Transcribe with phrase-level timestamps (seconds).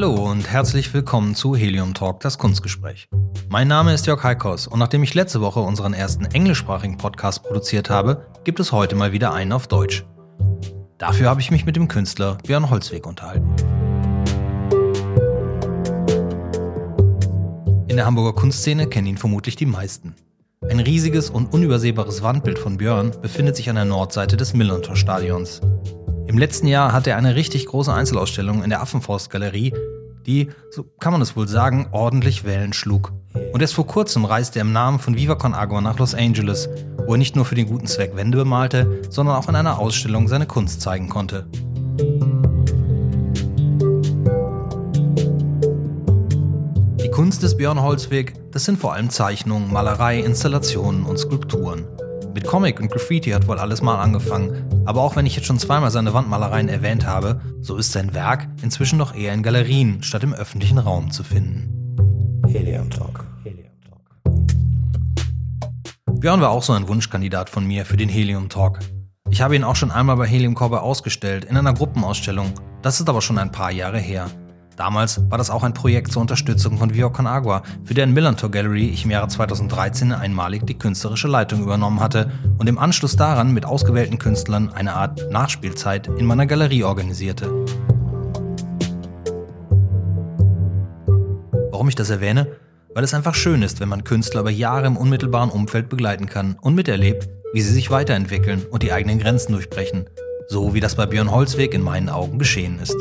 [0.00, 3.06] Hallo und herzlich willkommen zu Helium Talk, das Kunstgespräch.
[3.50, 7.90] Mein Name ist Jörg Heikos und nachdem ich letzte Woche unseren ersten englischsprachigen Podcast produziert
[7.90, 10.06] habe, gibt es heute mal wieder einen auf Deutsch.
[10.96, 13.50] Dafür habe ich mich mit dem Künstler Björn Holzweg unterhalten.
[17.86, 20.14] In der Hamburger Kunstszene kennen ihn vermutlich die meisten.
[20.66, 25.60] Ein riesiges und unübersehbares Wandbild von Björn befindet sich an der Nordseite des Millantor-Stadions.
[26.30, 29.74] Im letzten Jahr hatte er eine richtig große Einzelausstellung in der Affenforst-Galerie,
[30.26, 33.12] die, so kann man es wohl sagen, ordentlich Wellen schlug.
[33.52, 36.68] Und erst vor kurzem reiste er im Namen von Viva Con Agua nach Los Angeles,
[37.04, 40.28] wo er nicht nur für den guten Zweck Wände bemalte, sondern auch in einer Ausstellung
[40.28, 41.48] seine Kunst zeigen konnte.
[47.02, 51.88] Die Kunst des Björn Holzweg, das sind vor allem Zeichnungen, Malerei, Installationen und Skulpturen.
[52.32, 55.58] Mit Comic und Graffiti hat wohl alles mal angefangen, aber auch wenn ich jetzt schon
[55.58, 60.22] zweimal seine Wandmalereien erwähnt habe, so ist sein Werk inzwischen noch eher in Galerien statt
[60.22, 61.96] im öffentlichen Raum zu finden.
[62.46, 63.24] Helium Talk.
[63.42, 64.20] Helium Talk.
[66.20, 68.78] Björn war auch so ein Wunschkandidat von mir für den Helium Talk.
[69.28, 72.52] Ich habe ihn auch schon einmal bei Helium Corber ausgestellt, in einer Gruppenausstellung.
[72.82, 74.30] Das ist aber schon ein paar Jahre her.
[74.80, 78.50] Damals war das auch ein Projekt zur Unterstützung von Viva Con Agua, für deren Millantor
[78.50, 83.52] Gallery ich im Jahre 2013 einmalig die künstlerische Leitung übernommen hatte und im Anschluss daran
[83.52, 87.50] mit ausgewählten Künstlern eine Art Nachspielzeit in meiner Galerie organisierte.
[91.72, 92.46] Warum ich das erwähne?
[92.94, 96.56] Weil es einfach schön ist, wenn man Künstler über Jahre im unmittelbaren Umfeld begleiten kann
[96.58, 100.06] und miterlebt, wie sie sich weiterentwickeln und die eigenen Grenzen durchbrechen.
[100.48, 102.96] So wie das bei Björn Holzweg in meinen Augen geschehen ist.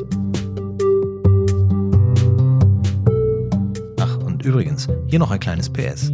[4.43, 6.11] Übrigens, hier noch ein kleines PS.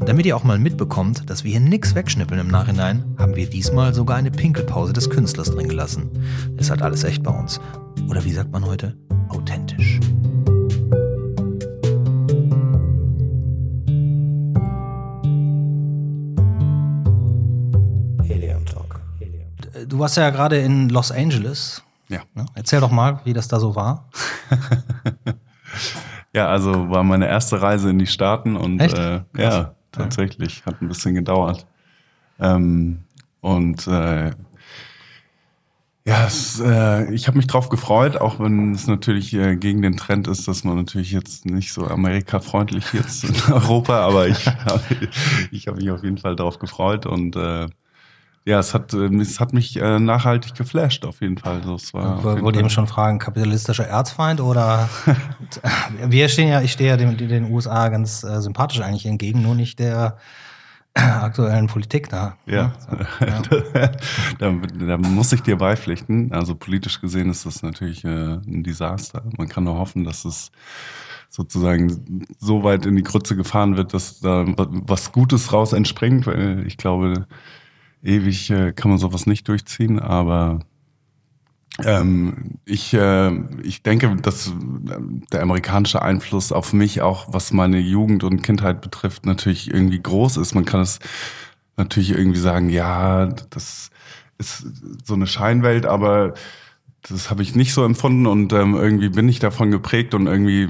[0.00, 3.92] Damit ihr auch mal mitbekommt, dass wir hier nichts wegschnippeln im Nachhinein, haben wir diesmal
[3.94, 6.10] sogar eine Pinkelpause des Künstlers drin gelassen.
[6.56, 7.60] Ist halt alles echt bei uns.
[8.08, 8.96] Oder wie sagt man heute?
[9.28, 10.00] Authentisch.
[18.24, 19.00] Helium Talk.
[19.86, 21.82] Du warst ja gerade in Los Angeles.
[22.08, 22.20] Ja.
[22.54, 24.08] Erzähl doch mal, wie das da so war.
[26.32, 30.88] Ja, also war meine erste Reise in die Staaten und äh, ja, tatsächlich, hat ein
[30.88, 31.66] bisschen gedauert.
[32.38, 33.00] Ähm,
[33.40, 34.30] und äh,
[36.06, 39.96] ja, es, äh, ich habe mich drauf gefreut, auch wenn es natürlich äh, gegen den
[39.96, 44.46] Trend ist, dass man natürlich jetzt nicht so Amerika-freundlich jetzt in Europa, aber ich,
[45.50, 47.68] ich habe mich auf jeden Fall drauf gefreut und äh,
[48.50, 51.60] ja, es hat, ähm, es hat mich äh, nachhaltig geflasht, auf jeden Fall.
[51.74, 54.88] Es war Wollte eben schon fragen, kapitalistischer Erzfeind oder
[56.04, 59.54] wir stehen ja, ich stehe ja den, den USA ganz äh, sympathisch eigentlich entgegen, nur
[59.54, 60.16] nicht der
[60.94, 62.36] aktuellen Politik da.
[62.46, 63.90] Ja, so, ja.
[64.38, 64.52] da,
[64.86, 66.32] da, muss ich dir beipflichten.
[66.32, 69.22] Also politisch gesehen ist das natürlich äh, ein Desaster.
[69.38, 70.50] Man kann nur hoffen, dass es
[71.28, 76.66] sozusagen so weit in die Krütze gefahren wird, dass da was Gutes raus entspringt, weil
[76.66, 77.28] ich glaube,
[78.02, 80.60] ewig äh, kann man sowas nicht durchziehen, aber
[81.84, 84.52] ähm, ich, äh, ich denke, dass äh,
[85.32, 90.36] der amerikanische Einfluss auf mich auch, was meine Jugend und Kindheit betrifft, natürlich irgendwie groß
[90.38, 90.54] ist.
[90.54, 90.98] Man kann es
[91.76, 93.90] natürlich irgendwie sagen, ja, das
[94.38, 94.66] ist
[95.04, 96.34] so eine Scheinwelt, aber
[97.08, 100.68] das habe ich nicht so empfunden und ähm, irgendwie bin ich davon geprägt und irgendwie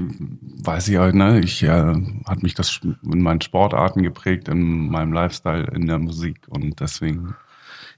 [0.62, 1.94] weiß ich halt, ne, ich ja,
[2.26, 7.34] hat mich das in meinen Sportarten geprägt, in meinem Lifestyle, in der Musik und deswegen.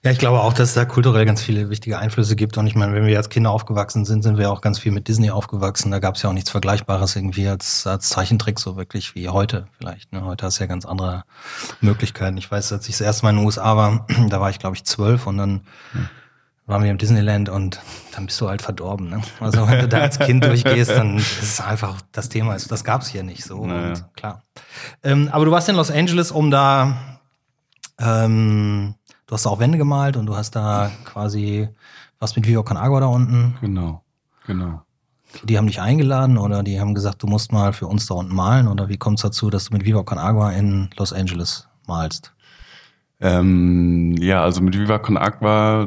[0.05, 2.59] Ja, ich glaube auch, dass es da kulturell ganz viele wichtige Einflüsse gibt.
[2.59, 5.07] Und ich meine, wenn wir als Kinder aufgewachsen sind, sind wir auch ganz viel mit
[5.07, 5.93] Disney aufgewachsen.
[5.93, 9.69] Da gab es ja auch nichts Vergleichbares irgendwie als, als Zeichentrick, so wirklich wie heute
[9.79, 10.13] vielleicht.
[10.13, 10.25] Ne?
[10.25, 11.23] Heute hast du ja ganz andere
[11.81, 12.37] Möglichkeiten.
[12.37, 14.75] Ich weiß, als ich das erste Mal in den USA war, da war ich, glaube
[14.75, 15.61] ich, zwölf und dann
[15.93, 16.09] hm
[16.73, 17.83] waren wir im Disneyland und
[18.13, 19.11] dann bist du halt verdorben.
[19.11, 19.21] Ne?
[19.41, 22.53] Also wenn du da als Kind durchgehst, dann ist es einfach das Thema.
[22.53, 23.67] Also das gab es hier nicht so.
[23.67, 23.89] Naja.
[23.89, 24.43] Und klar.
[25.03, 26.97] Ähm, aber du warst in Los Angeles, um da,
[28.01, 28.95] ähm,
[29.27, 31.69] du hast da auch Wände gemalt und du hast da quasi
[32.19, 33.55] was mit Vivo Con Agua da unten.
[33.61, 34.03] Genau,
[34.47, 34.81] genau.
[35.45, 38.35] Die haben dich eingeladen oder die haben gesagt, du musst mal für uns da unten
[38.35, 41.69] malen oder wie kommt es dazu, dass du mit Viva Con Agua in Los Angeles
[41.87, 42.33] malst?
[43.21, 45.87] Ähm, ja, also mit Viva Con Agua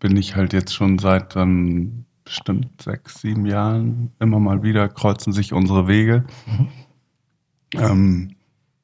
[0.00, 5.32] bin ich halt jetzt schon seit ähm, bestimmt sechs, sieben Jahren immer mal wieder kreuzen
[5.32, 6.24] sich unsere Wege.
[6.46, 6.68] Mhm.
[7.74, 8.36] Ähm,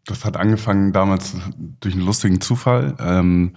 [0.04, 1.36] das hat angefangen damals
[1.80, 2.94] durch einen lustigen Zufall.
[3.00, 3.54] Ähm,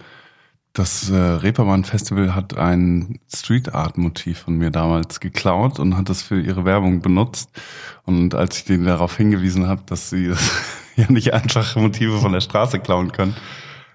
[0.72, 6.08] das äh, Reeperbahn Festival hat ein Street Art Motiv von mir damals geklaut und hat
[6.08, 7.50] das für ihre Werbung benutzt.
[8.04, 10.32] Und als ich denen darauf hingewiesen habe, dass sie
[10.96, 13.34] ja nicht einfach Motive von der Straße klauen können,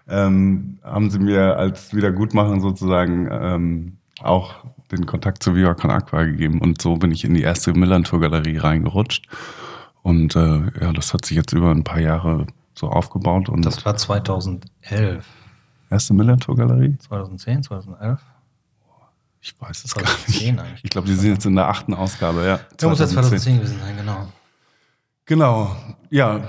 [0.08, 6.24] ähm, haben sie mir als Wiedergutmachen sozusagen ähm, auch den Kontakt zu Viva Con Aqua
[6.24, 6.60] gegeben.
[6.60, 9.28] Und so bin ich in die erste Millantor-Galerie reingerutscht.
[10.04, 13.50] Und äh, ja, das hat sich jetzt über ein paar Jahre so aufgebaut.
[13.50, 15.26] Und das war 2011.
[15.90, 16.98] Erste Millantor-Galerie?
[17.00, 18.20] 2010, 2011?
[19.42, 20.84] Ich weiß es gar nicht.
[20.84, 22.60] Ich glaube, die sind jetzt in der achten Ausgabe, ja.
[22.78, 24.28] Da muss jetzt 2010 gewesen sein, genau.
[25.26, 25.76] Genau,
[26.10, 26.42] ja.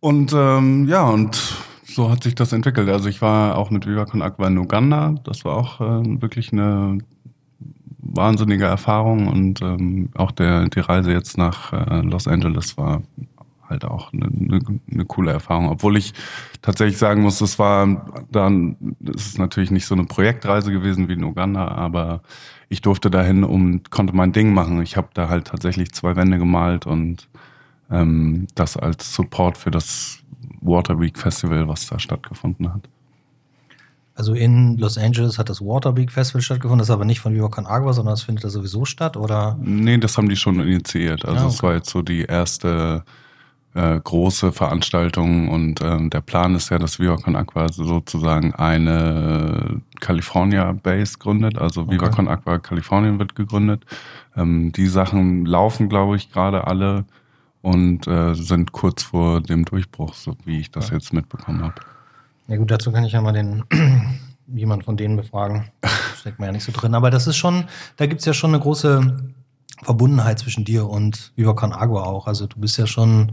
[0.00, 1.56] Und ähm, ja, und
[1.96, 2.90] so hat sich das entwickelt.
[2.90, 5.14] Also ich war auch mit Viva Con Aqua in Uganda.
[5.24, 6.98] Das war auch äh, wirklich eine
[7.98, 13.02] wahnsinnige Erfahrung und ähm, auch der, die Reise jetzt nach äh, Los Angeles war
[13.66, 14.60] halt auch eine, eine,
[14.92, 15.70] eine coole Erfahrung.
[15.70, 16.12] Obwohl ich
[16.60, 21.14] tatsächlich sagen muss, es war dann, es ist natürlich nicht so eine Projektreise gewesen wie
[21.14, 22.20] in Uganda, aber
[22.68, 24.82] ich durfte dahin und konnte mein Ding machen.
[24.82, 27.28] Ich habe da halt tatsächlich zwei Wände gemalt und
[27.90, 30.22] ähm, das als Support für das
[30.66, 32.88] Water Week Festival, was da stattgefunden hat.
[34.14, 37.34] Also in Los Angeles hat das Water Week Festival stattgefunden, das ist aber nicht von
[37.34, 39.58] Viva Con Agua, sondern das findet da sowieso statt, oder?
[39.60, 41.26] Nee, das haben die schon initiiert.
[41.26, 41.66] Also es ja, okay.
[41.66, 43.04] war jetzt so die erste
[43.74, 49.82] äh, große Veranstaltung und ähm, der Plan ist ja, dass Viva Con Aqua sozusagen eine
[50.00, 52.16] California Base gründet, also Viva okay.
[52.16, 53.84] Con Aqua Kalifornien wird gegründet.
[54.34, 57.04] Ähm, die Sachen laufen, glaube ich, gerade alle
[57.66, 60.94] und äh, sind kurz vor dem Durchbruch, so wie ich das ja.
[60.94, 61.74] jetzt mitbekommen habe.
[62.46, 63.64] Ja gut, dazu kann ich ja mal den
[64.46, 65.64] jemand von denen befragen.
[66.16, 66.94] Steckt man ja nicht so drin.
[66.94, 67.64] Aber das ist schon,
[67.96, 69.32] da gibt's ja schon eine große
[69.82, 72.28] Verbundenheit zwischen dir und Viva Con Agua auch.
[72.28, 73.32] Also du bist ja schon,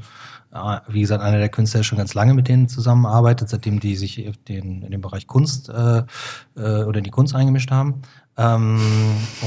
[0.87, 4.31] wie gesagt, einer der Künstler, der schon ganz lange mit denen zusammenarbeitet, seitdem die sich
[4.47, 6.03] den, in den Bereich Kunst äh,
[6.55, 8.01] äh oder in die Kunst eingemischt haben.
[8.35, 8.79] Ähm,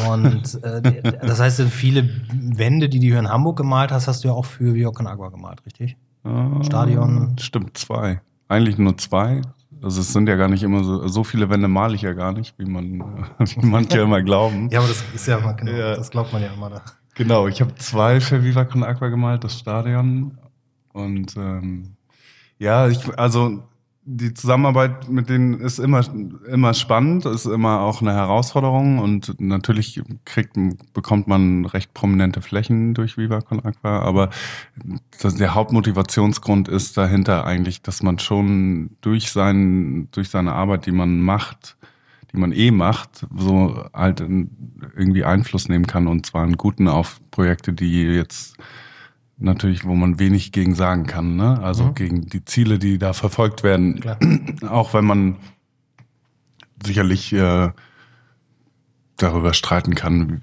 [0.09, 4.29] und äh, das heißt, viele Wände, die du hier in Hamburg gemalt hast, hast du
[4.29, 5.97] ja auch für Viva Con Agua gemalt, richtig?
[6.25, 7.37] Äh, Stadion.
[7.39, 8.21] Stimmt, zwei.
[8.49, 9.43] Eigentlich nur zwei.
[9.83, 12.33] Also es sind ja gar nicht immer so, so viele Wände male ich ja gar
[12.33, 14.71] nicht, wie man, wie manche immer glauben.
[14.71, 15.97] Ja, aber das ist ja, genau, ja.
[15.97, 16.83] das glaubt man ja immer da.
[17.15, 20.39] Genau, ich habe zwei für Viva Con Aqua gemalt, das Stadion.
[20.93, 21.97] Und ähm,
[22.59, 23.65] ja, ich, also
[24.09, 26.01] die Zusammenarbeit mit denen ist immer,
[26.49, 30.57] immer spannend, ist immer auch eine Herausforderung und natürlich kriegt,
[30.95, 34.31] bekommt man recht prominente Flächen durch Viva Con Aqua, aber
[35.25, 41.21] der Hauptmotivationsgrund ist dahinter eigentlich, dass man schon durch, sein, durch seine Arbeit, die man
[41.21, 41.77] macht,
[42.33, 47.19] die man eh macht, so halt irgendwie Einfluss nehmen kann und zwar einen guten auf
[47.33, 48.57] Projekte, die jetzt
[49.39, 51.37] natürlich, wo man wenig gegen sagen kann.
[51.37, 51.61] Ne?
[51.63, 51.95] Also mhm.
[51.95, 54.01] gegen die Ziele, die da verfolgt werden.
[54.01, 54.19] Klar.
[54.69, 55.37] Auch wenn man
[56.85, 57.71] sicherlich äh,
[59.17, 60.41] darüber streiten kann,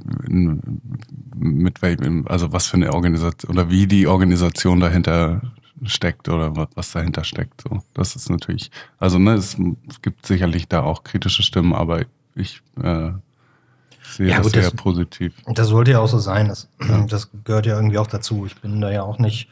[1.36, 5.42] mit welchem, also was für eine Organisation oder wie die Organisation dahinter
[5.84, 7.62] steckt oder was dahinter steckt.
[7.62, 9.58] So, das ist natürlich, also ne, es,
[9.90, 13.12] es gibt sicherlich da auch kritische Stimmen, aber ich äh,
[14.16, 15.34] sehe ja, das gut, sehr das, positiv.
[15.48, 16.48] Das sollte ja auch so sein.
[16.48, 17.06] Das, ja.
[17.06, 18.46] das gehört ja irgendwie auch dazu.
[18.46, 19.50] Ich bin da ja auch nicht,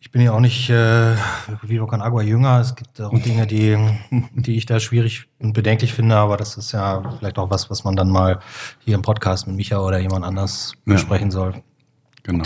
[0.00, 1.16] ich bin ja auch nicht äh,
[1.62, 2.60] wie Con Agua jünger.
[2.60, 3.76] Es gibt auch Dinge, die,
[4.34, 7.84] die ich da schwierig und bedenklich finde, aber das ist ja vielleicht auch was, was
[7.84, 8.40] man dann mal
[8.80, 11.32] hier im Podcast mit Micha oder jemand anders besprechen ja.
[11.32, 11.62] soll.
[12.24, 12.44] Genau.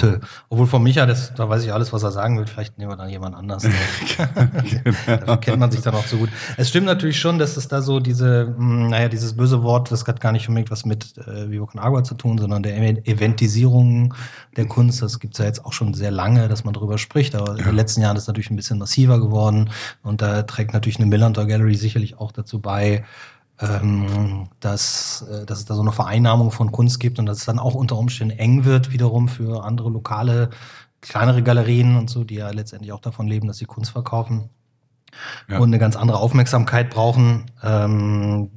[0.48, 2.46] Obwohl von Micha, das, da weiß ich alles, was er sagen will.
[2.46, 3.62] Vielleicht nehmen wir dann jemand anders.
[4.16, 4.94] genau.
[5.06, 6.30] Dafür kennt man sich dann auch so gut.
[6.56, 9.90] Es stimmt natürlich schon, dass es da so diese, mh, hm, naja, dieses böse Wort,
[9.90, 14.14] das hat gar nicht unbedingt was mit äh, Vivo Agua zu tun, sondern der Eventisierung
[14.56, 15.02] der Kunst.
[15.02, 17.34] Das gibt's ja jetzt auch schon sehr lange, dass man darüber spricht.
[17.34, 17.58] Aber ja.
[17.58, 19.68] in den letzten Jahren ist es natürlich ein bisschen massiver geworden.
[20.02, 23.04] Und da trägt natürlich eine Millantor Gallery sicherlich auch dazu bei,
[23.60, 27.44] ähm, dass, äh, dass es da so eine Vereinnahmung von Kunst gibt und dass es
[27.44, 30.50] dann auch unter Umständen eng wird, wiederum für andere lokale,
[31.00, 34.50] kleinere Galerien und so, die ja letztendlich auch davon leben, dass sie Kunst verkaufen
[35.48, 35.58] ja.
[35.58, 37.50] und eine ganz andere Aufmerksamkeit brauchen.
[37.62, 38.50] Ähm,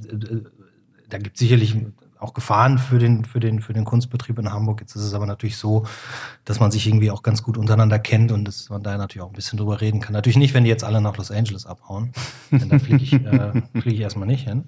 [1.10, 1.76] da gibt es sicherlich
[2.20, 4.82] auch Gefahren für den, für, den, für den Kunstbetrieb in Hamburg.
[4.82, 5.86] Jetzt ist es aber natürlich so,
[6.44, 9.30] dass man sich irgendwie auch ganz gut untereinander kennt und dass man da natürlich auch
[9.30, 10.14] ein bisschen drüber reden kann.
[10.14, 12.12] Natürlich nicht, wenn die jetzt alle nach Los Angeles abhauen.
[12.52, 14.66] Denn da fliege ich, äh, flieg ich erstmal nicht hin.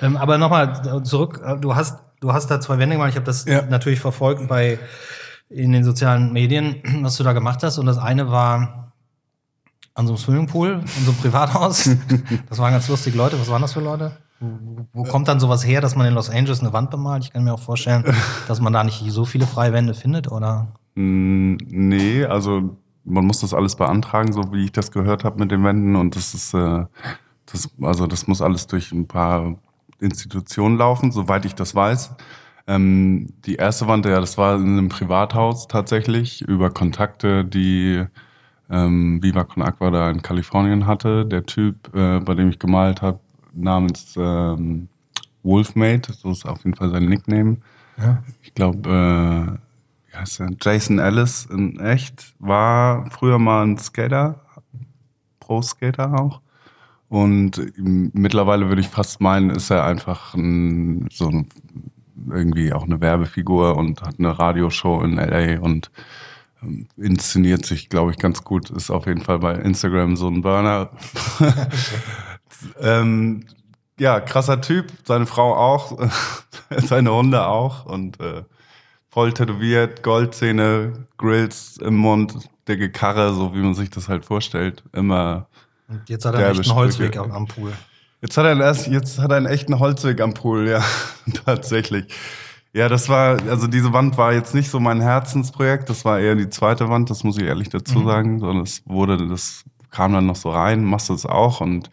[0.00, 3.10] Ähm, aber nochmal zurück, äh, du hast, du hast da zwei Wände gemacht.
[3.10, 3.62] Ich habe das ja.
[3.62, 4.78] natürlich verfolgt bei
[5.50, 7.78] in den sozialen Medien, was du da gemacht hast.
[7.78, 8.92] Und das eine war
[9.94, 11.90] an so einem Swimmingpool, in so einem Privathaus.
[12.48, 13.38] das waren ganz lustige Leute.
[13.40, 14.16] Was waren das für Leute?
[14.92, 17.24] Wo, kommt dann sowas her, dass man in Los Angeles eine Wand bemalt?
[17.24, 18.04] Ich kann mir auch vorstellen,
[18.48, 20.68] dass man da nicht so viele freie Wände findet, oder?
[20.94, 25.50] Mm, nee, also man muss das alles beantragen, so wie ich das gehört habe mit
[25.50, 25.96] den Wänden.
[25.96, 26.84] Und das ist, äh,
[27.46, 29.56] das, also das muss alles durch ein paar
[30.00, 32.14] Institutionen laufen, soweit ich das weiß.
[32.66, 38.04] Ähm, die erste Wand, ja, das war in einem Privathaus tatsächlich, über Kontakte, die
[38.70, 41.24] ähm, Viva Con Aqua da in Kalifornien hatte.
[41.24, 43.20] Der Typ, äh, bei dem ich gemalt habe,
[43.54, 44.88] namens ähm,
[45.42, 47.56] Wolfmate, so ist auf jeden Fall sein Nickname.
[47.96, 48.22] Ja.
[48.42, 50.50] Ich glaube, äh, wie heißt der?
[50.60, 54.40] Jason Ellis in echt war früher mal ein Skater,
[55.40, 56.40] Pro-Skater auch.
[57.08, 61.48] Und mittlerweile würde ich fast meinen, ist er einfach ein, so ein,
[62.30, 65.90] irgendwie auch eine Werbefigur und hat eine Radioshow in LA und
[66.62, 68.68] ähm, inszeniert sich, glaube ich, ganz gut.
[68.70, 70.90] Ist auf jeden Fall bei Instagram so ein Burner.
[72.80, 73.46] ähm,
[73.98, 74.92] ja, krasser Typ.
[75.04, 75.98] Seine Frau auch,
[76.70, 78.44] seine Hunde auch und äh,
[79.10, 82.34] voll tätowiert, Goldzähne, Grills im Mund,
[82.68, 84.84] dicke Karre, so wie man sich das halt vorstellt.
[84.92, 85.47] Immer.
[85.88, 87.72] Und jetzt hat er einen Holzweg am, am Pool.
[88.20, 90.82] Jetzt hat er erst, jetzt hat er einen echten Holzweg am Pool, ja,
[91.44, 92.06] tatsächlich.
[92.72, 96.34] Ja, das war, also diese Wand war jetzt nicht so mein Herzensprojekt, das war eher
[96.34, 98.06] die zweite Wand, das muss ich ehrlich dazu mhm.
[98.06, 101.90] sagen, sondern es wurde, das kam dann noch so rein, machst du es auch und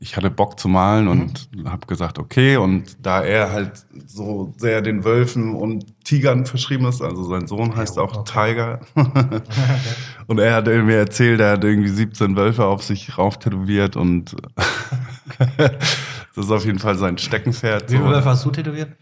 [0.00, 1.70] ich hatte Bock zu malen und mhm.
[1.70, 2.56] habe gesagt, okay.
[2.56, 7.74] Und da er halt so sehr den Wölfen und Tigern verschrieben ist, also sein Sohn
[7.76, 8.54] heißt ja, auch okay.
[8.54, 8.80] Tiger.
[10.26, 14.36] und er hat irgendwie erzählt, er hat irgendwie 17 Wölfe auf sich rauf tätowiert und
[15.58, 17.90] das ist auf jeden Fall sein Steckenpferd.
[17.90, 18.92] Wie viele Wölfe hast du tätowiert?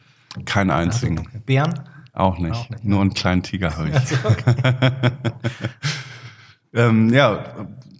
[0.45, 1.19] Keinen einzigen.
[1.19, 1.75] Also, Bären?
[2.13, 2.55] Auch nicht.
[2.55, 2.85] Auch nicht.
[2.85, 3.95] Nur einen kleinen Tiger habe ich.
[3.95, 4.55] Also, okay.
[6.73, 7.45] ähm, ja,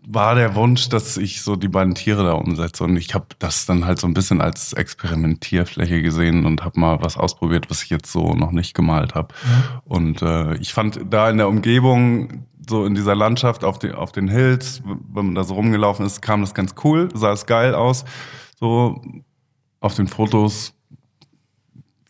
[0.09, 2.85] war der Wunsch, dass ich so die beiden Tiere da umsetze.
[2.85, 7.03] Und ich habe das dann halt so ein bisschen als Experimentierfläche gesehen und habe mal
[7.03, 9.35] was ausprobiert, was ich jetzt so noch nicht gemalt habe.
[9.45, 9.81] Mhm.
[9.85, 14.13] Und äh, ich fand da in der Umgebung, so in dieser Landschaft auf, den auf
[14.13, 17.75] den Hills, wenn man da so rumgelaufen ist, kam das ganz cool, sah es geil
[17.75, 18.05] aus.
[18.59, 19.03] So
[19.81, 20.73] auf den Fotos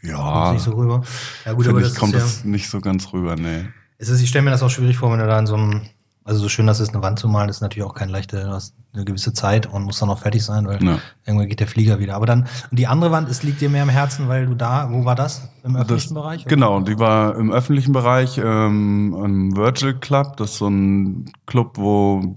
[0.03, 0.53] ja.
[0.53, 1.03] Nicht so rüber.
[1.45, 3.65] Ja, gut, aber das kommt ja, das nicht so ganz rüber, nee.
[3.99, 5.81] Es ist, ich stelle mir das auch schwierig vor, wenn du da in so einem
[6.27, 8.51] also so schön, dass es eine Wand zu malen, ist natürlich auch kein leichter, du
[8.51, 10.99] hast eine gewisse Zeit und muss dann auch fertig sein, weil ja.
[11.25, 12.17] irgendwann geht der Flieger wieder.
[12.17, 14.91] Aber dann, und die andere Wand, es liegt dir mehr im Herzen, weil du da,
[14.91, 15.49] wo war das?
[15.63, 16.41] Im öffentlichen das, Bereich?
[16.41, 16.49] Oder?
[16.49, 20.37] Genau, die war im öffentlichen Bereich, ähm, im Virgil Club.
[20.39, 22.35] Das ist so ein Club, wo,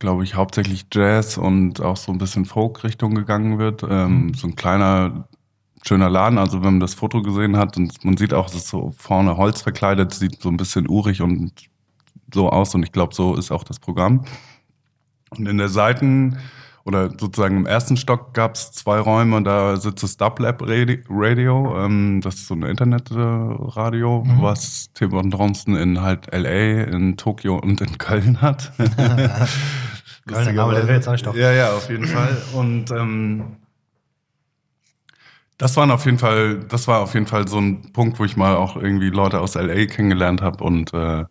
[0.00, 3.84] glaube ich, hauptsächlich Jazz und auch so ein bisschen Folk-Richtung gegangen wird.
[3.88, 4.34] Ähm, mhm.
[4.34, 5.28] So ein kleiner
[5.86, 6.38] schöner Laden.
[6.38, 9.36] Also wenn man das Foto gesehen hat und man sieht auch, es ist so vorne
[9.36, 11.52] Holz verkleidet, sieht so ein bisschen urig und
[12.32, 14.24] so aus und ich glaube, so ist auch das Programm.
[15.30, 16.38] Und in der Seiten
[16.84, 22.20] oder sozusagen im ersten Stock gab es zwei Räume, da sitzt das Dublab Radio, ähm,
[22.22, 24.42] das ist so ein Internetradio, mhm.
[24.42, 28.72] was Tim Dronston in halt LA, in Tokio und in Köln hat.
[30.26, 31.34] Köln, aber der Welt, sag ich doch.
[31.34, 32.36] Ja, ja, auf jeden Fall.
[32.54, 33.56] Und ähm,
[35.58, 38.36] das waren auf jeden Fall, das war auf jeden Fall so ein Punkt, wo ich
[38.36, 41.24] mal auch irgendwie Leute aus LA kennengelernt habe und äh,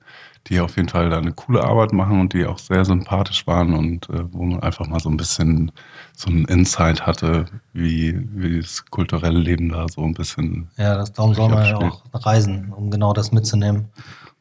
[0.47, 3.73] die auf jeden Fall da eine coole Arbeit machen und die auch sehr sympathisch waren
[3.73, 5.71] und äh, wo man einfach mal so ein bisschen
[6.15, 10.69] so ein Insight hatte, wie, wie das kulturelle Leben da so ein bisschen.
[10.77, 13.89] Ja, das, darum soll man ja auch reisen, um genau das mitzunehmen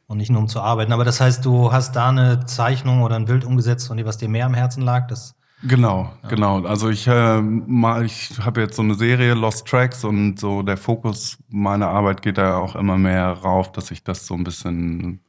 [0.09, 0.93] und nicht nur um zu arbeiten.
[0.93, 4.29] Aber das heißt, du hast da eine Zeichnung oder ein Bild umgesetzt, dem, was dir
[4.29, 6.29] mehr am Herzen lag, das Genau, ja.
[6.29, 6.61] genau.
[6.65, 10.77] Also ich äh, mal, ich habe jetzt so eine Serie Lost Tracks und so der
[10.77, 15.21] Fokus meiner Arbeit geht da auch immer mehr rauf, dass ich das so ein bisschen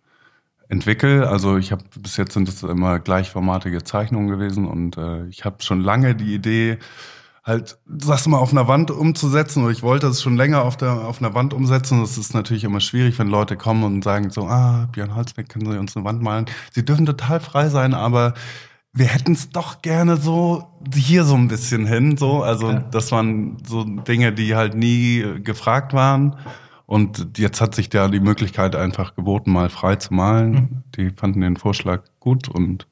[0.73, 1.29] entwickle.
[1.29, 5.63] Also ich habe bis jetzt sind es immer gleichformatige Zeichnungen gewesen und äh, ich habe
[5.63, 6.79] schon lange die Idee,
[7.43, 9.63] halt das mal auf einer Wand umzusetzen.
[9.63, 12.01] Und ich wollte es schon länger auf, der, auf einer Wand umsetzen.
[12.01, 15.69] Das ist natürlich immer schwierig, wenn Leute kommen und sagen so, ah, Björn Holzbeck, können
[15.69, 16.45] Sie uns eine Wand malen?
[16.71, 18.33] Sie dürfen total frei sein, aber
[18.93, 22.15] wir hätten es doch gerne so hier so ein bisschen hin.
[22.15, 22.79] So, also ja.
[22.91, 26.35] das waren so Dinge, die halt nie gefragt waren.
[26.85, 30.51] Und jetzt hat sich da die Möglichkeit einfach geboten, mal frei zu malen.
[30.51, 30.83] Mhm.
[30.95, 32.87] Die fanden den Vorschlag gut und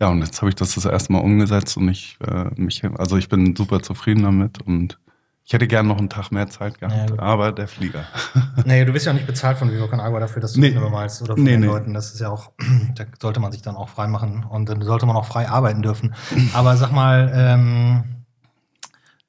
[0.00, 3.16] ja, und jetzt habe ich das das erste Mal umgesetzt und ich äh, mich, also
[3.16, 4.98] ich bin super zufrieden damit und
[5.46, 8.04] ich hätte gern noch einen Tag mehr Zeit gehabt, ja, aber der Flieger.
[8.64, 10.70] Nee, du wirst ja nicht bezahlt von Vivo Agua dafür, dass du nee.
[10.70, 11.66] Filme malst oder von nee, den nee.
[11.66, 11.92] Leuten.
[11.92, 12.52] Das ist ja auch,
[12.96, 15.82] da sollte man sich dann auch frei machen und dann sollte man auch frei arbeiten
[15.82, 16.14] dürfen.
[16.54, 18.04] Aber sag mal, ähm,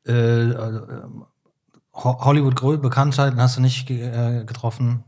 [0.05, 0.53] äh,
[1.95, 5.03] äh Hollywood-Bekanntheiten hast du nicht äh, getroffen?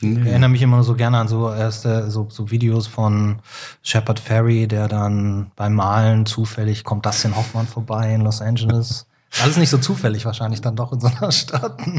[0.00, 0.30] Ich nee.
[0.30, 3.38] erinnere mich immer so gerne an so erste so, so Videos von
[3.82, 9.06] Shepard Ferry, der dann beim Malen zufällig kommt Dustin Hoffmann vorbei in Los Angeles.
[9.40, 11.80] Alles nicht so zufällig wahrscheinlich dann doch in so einer Stadt.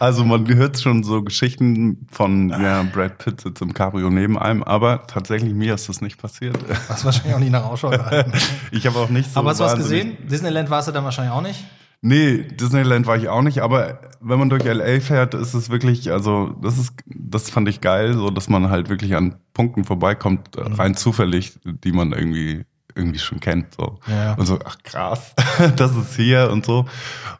[0.00, 4.62] Also man hört schon so Geschichten von, ja, Brad Pitt sitzt im Cabrio neben einem,
[4.62, 6.56] aber tatsächlich mir ist das nicht passiert.
[6.88, 8.32] Was wahrscheinlich auch nicht nach Ausschau gehalten.
[8.70, 10.16] ich habe auch nicht so Aber hast du was gesehen?
[10.26, 11.62] Disneyland warst du dann wahrscheinlich auch nicht?
[12.02, 16.10] Nee, Disneyland war ich auch nicht, aber wenn man durch LA fährt, ist es wirklich,
[16.10, 20.56] also das ist, das fand ich geil, so dass man halt wirklich an Punkten vorbeikommt,
[20.56, 20.72] mhm.
[20.74, 22.64] rein zufällig, die man irgendwie
[22.94, 23.74] irgendwie schon kennt.
[23.74, 23.98] So.
[24.08, 24.34] Ja.
[24.34, 25.34] Und so, ach krass,
[25.76, 26.86] das ist hier und so.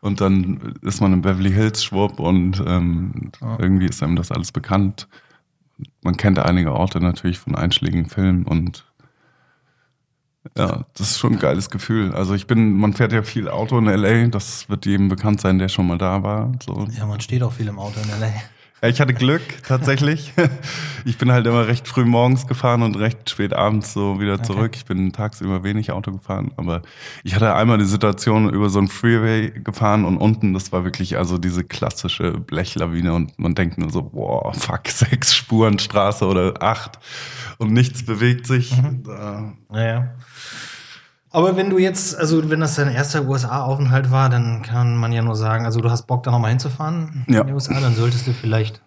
[0.01, 3.57] Und dann ist man in Beverly Hills schwupp und ähm, Ja.
[3.59, 5.09] irgendwie ist einem das alles bekannt.
[6.03, 8.85] Man kennt einige Orte natürlich von einschlägigen Filmen und
[10.57, 12.13] ja, das ist schon ein geiles Gefühl.
[12.13, 15.59] Also ich bin, man fährt ja viel Auto in LA, das wird jedem bekannt sein,
[15.59, 16.53] der schon mal da war.
[16.65, 16.89] So.
[16.97, 18.33] Ja, man steht auch viel im Auto in L.A.
[18.83, 20.33] Ich hatte Glück, tatsächlich.
[21.07, 24.43] Ich bin halt immer recht früh morgens gefahren und recht spät abends so wieder Okay.
[24.43, 24.73] zurück.
[24.77, 26.83] Ich bin tagsüber wenig Auto gefahren, aber
[27.25, 31.17] ich hatte einmal die Situation über so einen Freeway gefahren und unten, das war wirklich
[31.17, 36.63] also diese klassische Blechlawine und man denkt nur so, boah, fuck, sechs Spuren Straße oder
[36.63, 36.99] acht
[37.57, 38.75] und nichts bewegt sich.
[39.05, 40.11] Da, Naja.
[41.33, 45.23] Aber wenn du jetzt, also wenn das dein erster USA-Aufenthalt war, dann kann man ja
[45.23, 47.43] nur sagen, also du hast Bock da nochmal hinzufahren Ja.
[47.43, 48.83] in die USA, dann solltest du vielleicht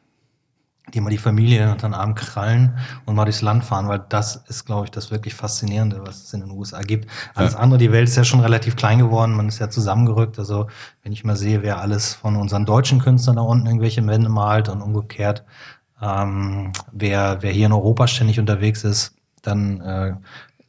[0.93, 4.43] dir mal die Familie unter den Arm krallen und mal durchs Land fahren, weil das
[4.47, 7.09] ist, glaube ich, das wirklich Faszinierende, was es in den USA gibt.
[7.33, 10.37] Alles andere, die Welt ist ja schon relativ klein geworden, man ist ja zusammengerückt.
[10.37, 10.67] Also
[11.01, 14.67] wenn ich mal sehe, wer alles von unseren deutschen Künstlern da unten irgendwelche Wände malt
[14.67, 15.45] und umgekehrt,
[16.01, 20.13] ähm, wer, wer hier in Europa ständig unterwegs ist, dann äh,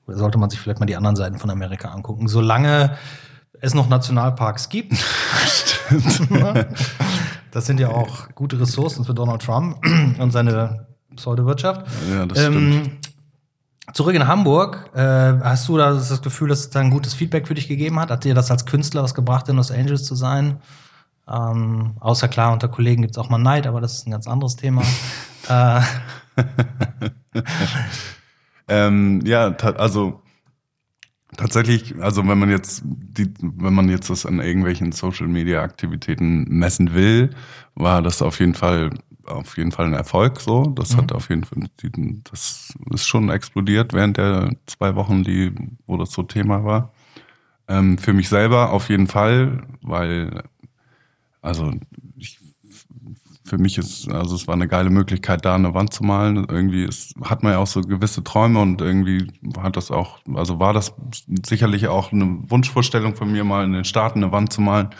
[0.06, 2.28] sollte man sich vielleicht mal die anderen Seiten von Amerika angucken.
[2.28, 2.96] Solange
[3.60, 4.92] es noch Nationalparks gibt,
[7.50, 9.78] das sind ja auch gute Ressourcen für Donald Trump
[10.18, 11.86] und seine Pseudowirtschaft.
[12.10, 12.56] ja, das stimmt.
[12.56, 12.98] Ähm,
[13.92, 17.46] zurück in Hamburg, äh, hast du da das Gefühl, dass es da ein gutes Feedback
[17.46, 18.10] für dich gegeben hat?
[18.10, 20.60] Hat dir das als Künstler was gebracht, in Los Angeles zu sein?
[21.26, 24.26] Ähm, außer klar, unter Kollegen gibt es auch mal Neid, aber das ist ein ganz
[24.26, 24.82] anderes Thema.
[25.48, 25.80] äh,
[28.68, 30.22] Ähm, ja, also
[31.36, 36.44] tatsächlich, also wenn man jetzt die, wenn man jetzt das an irgendwelchen Social Media Aktivitäten
[36.48, 37.30] messen will,
[37.74, 38.90] war das auf jeden Fall
[39.26, 40.64] auf jeden Fall ein Erfolg so.
[40.66, 40.98] Das Mhm.
[40.98, 41.62] hat auf jeden Fall,
[42.30, 45.52] das ist schon explodiert während der zwei Wochen, die,
[45.86, 46.92] wo das so Thema war.
[47.68, 50.42] Ähm, für mich selber auf jeden Fall, weil,
[51.40, 51.72] also
[53.54, 56.44] für mich ist, also es war eine geile Möglichkeit, da eine Wand zu malen.
[56.50, 60.58] Irgendwie ist, hat man ja auch so gewisse Träume und irgendwie hat das auch, also
[60.58, 60.92] war das
[61.46, 64.90] sicherlich auch eine Wunschvorstellung von mir, mal in den Staaten eine Wand zu malen.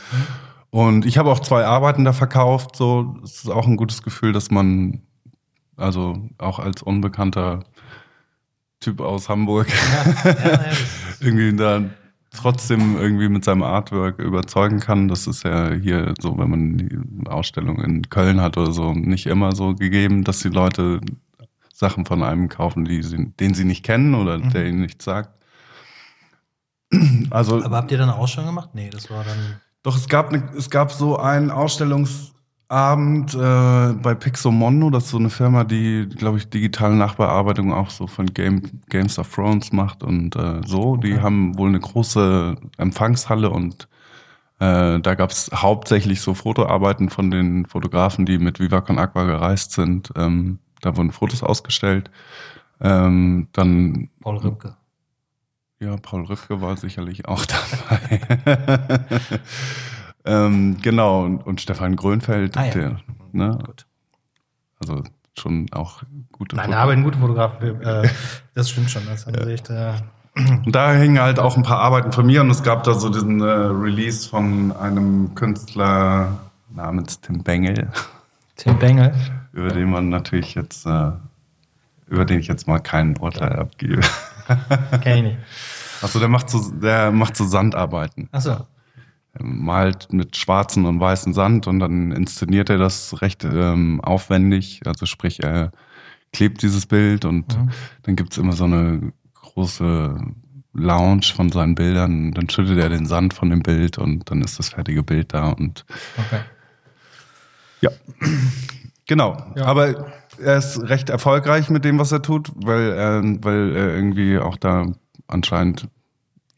[0.71, 2.77] Und ich habe auch zwei Arbeiten da verkauft.
[2.77, 5.03] So, es ist auch ein gutes Gefühl, dass man,
[5.77, 7.64] also auch als unbekannter
[8.79, 10.61] Typ aus Hamburg, ja, ja, ja,
[11.21, 11.83] irgendwie da
[12.37, 15.09] trotzdem irgendwie mit seinem Artwork überzeugen kann.
[15.09, 19.27] Das ist ja hier so, wenn man die Ausstellung in Köln hat oder so, nicht
[19.27, 21.01] immer so gegeben, dass die Leute
[21.73, 24.51] Sachen von einem kaufen, die sie, den sie nicht kennen oder Mhm.
[24.51, 25.31] der ihnen nichts sagt.
[27.31, 28.70] Also aber habt ihr dann eine Ausstellung gemacht?
[28.75, 29.61] Nee, das war dann.
[29.83, 31.51] doch, es gab, ne, es gab so einen
[32.68, 37.90] Ausstellungsabend äh, bei Pixomondo, das ist so eine Firma, die, glaube ich, digitale Nachbearbeitung auch
[37.90, 40.96] so von Game, Games of Thrones macht und äh, so.
[40.96, 41.22] Die Okay.
[41.22, 43.88] haben wohl eine große Empfangshalle und
[44.61, 49.24] äh, da gab es hauptsächlich so Fotoarbeiten von den Fotografen, die mit Viva Con Aqua
[49.24, 50.12] gereist sind.
[50.16, 52.11] Ähm, da wurden Fotos ausgestellt.
[52.81, 54.77] Ähm, dann Paul Rübke.
[55.81, 58.20] ja, Paul Rüffke war sicherlich auch dabei.
[60.25, 62.71] Ähm, genau, und, und Stefan Grönfeld, Ah, ja.
[62.73, 62.97] der,
[63.33, 63.87] ne, Gut.
[64.81, 65.03] also
[65.39, 67.61] schon auch gute Nein, aber ein guter Fotograf.
[67.63, 68.09] Äh,
[68.55, 69.05] das stimmt schon.
[69.07, 69.69] Das haben sie echt.
[69.71, 69.95] Äh,
[70.37, 73.09] Und da hängen halt auch ein paar Arbeiten von mir und es gab da so
[73.09, 76.39] diesen äh, Release von einem Künstler
[76.71, 77.89] namens Tim Bengel,
[78.57, 79.13] Tim Bengel.
[79.53, 81.11] über den man natürlich jetzt, äh,
[82.09, 84.01] über den ich jetzt mal kein Urteil abgebe.
[85.03, 85.39] Kenn ich nicht.
[86.03, 88.29] Also der macht so, der macht so Sandarbeiten.
[88.33, 88.67] Achso.
[89.35, 94.81] Er malt mit schwarzen und weißen Sand und dann inszeniert er das recht ähm, aufwendig.
[94.87, 95.73] Also sprich, er
[96.33, 97.70] klebt dieses Bild und Mhm.
[98.03, 100.16] dann gibt's immer so eine große
[100.73, 102.33] Lounge von seinen Bildern.
[102.33, 105.51] Dann schüttet er den Sand von dem Bild und dann ist das fertige Bild da
[105.51, 105.85] und
[106.18, 106.40] Okay.
[107.81, 107.90] ja.
[109.07, 109.37] Genau.
[109.57, 109.66] Ja.
[109.66, 110.07] Aber
[110.42, 114.57] er ist recht erfolgreich mit dem, was er tut, weil er, weil er irgendwie auch
[114.57, 114.87] da
[115.29, 115.88] anscheinend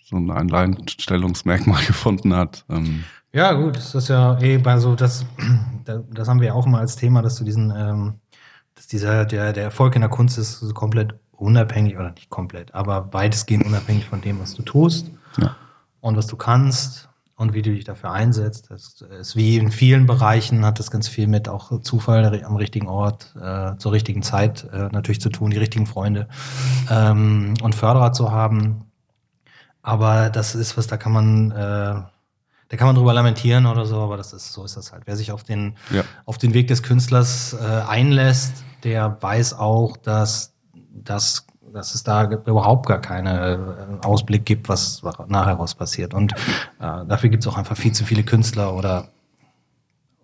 [0.09, 2.65] so ein Alleinstellungsmerkmal gefunden hat.
[2.71, 5.27] Ähm, Ja, gut, das ist ja eh bei so, das,
[5.85, 8.15] da- das haben wir ja auch immer als Thema, dass du diesen, ähm,
[8.75, 12.75] dass dieser, der, der Erfolg in der Kunst ist so komplett unabhängig, oder nicht komplett,
[12.75, 15.55] aber weitestgehend unabhängig von dem, was du tust Ja.
[16.01, 18.71] und was du kannst und wie du dich dafür einsetzt.
[18.71, 22.89] Das ist wie in vielen Bereichen, hat das ganz viel mit auch Zufall am richtigen
[22.89, 26.29] Ort, äh, zur richtigen Zeit äh, natürlich zu tun, die richtigen Freunde
[26.91, 28.86] ähm, und Förderer zu haben.
[29.87, 34.01] Aber das ist was, da kann man, äh, da kann man drüber lamentieren oder so,
[34.01, 35.05] aber das ist, so ist das halt.
[35.07, 36.03] Wer sich auf den, Ja.
[36.25, 40.53] auf den Weg des Künstlers äh, einlässt, der weiß auch, dass
[40.93, 43.59] das dass es da überhaupt gar keinen äh,
[44.07, 46.15] Ausblick gibt, was nachher was passiert.
[46.15, 49.09] Und äh, dafür gibt es auch einfach viel zu viele Künstler oder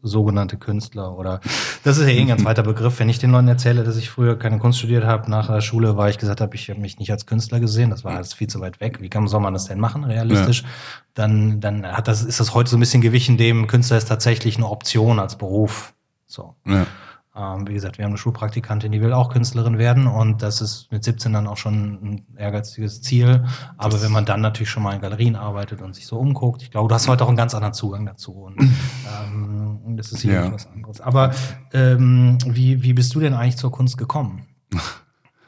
[0.03, 1.41] sogenannte Künstler oder
[1.85, 2.99] das ist ja eh ein ganz weiter Begriff.
[2.99, 5.97] Wenn ich den Leuten erzähle, dass ich früher keine Kunst studiert habe, nach der Schule,
[5.97, 8.49] weil ich gesagt habe, ich habe mich nicht als Künstler gesehen, das war alles viel
[8.49, 9.01] zu weit weg.
[9.01, 10.63] Wie kann soll man das denn machen, realistisch?
[10.63, 10.69] Ja.
[11.15, 14.57] Dann, dann hat das, ist das heute so ein bisschen gewichen dem, Künstler ist tatsächlich
[14.57, 15.95] eine Option als Beruf.
[16.27, 16.55] So.
[16.67, 16.87] Ja.
[17.35, 20.93] Ähm, wie gesagt, wir haben eine Schulpraktikantin, die will auch Künstlerin werden und das ist
[20.93, 23.47] mit 17 dann auch schon ein ehrgeiziges Ziel.
[23.79, 26.63] Aber das wenn man dann natürlich schon mal in Galerien arbeitet und sich so umguckt,
[26.63, 30.21] ich glaube, du hast heute auch einen ganz anderen Zugang dazu und ähm, das ist
[30.21, 30.53] hier ja.
[30.53, 31.01] was anderes.
[31.01, 31.33] Aber
[31.73, 34.47] ähm, wie, wie bist du denn eigentlich zur Kunst gekommen?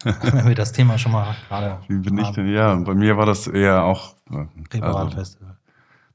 [0.05, 1.79] wenn wir das Thema schon mal gerade.
[1.89, 2.25] Wie bin haben.
[2.25, 2.49] ich denn?
[2.49, 4.15] Ja, bei mir war das eher auch.
[4.31, 5.57] Also, Festival.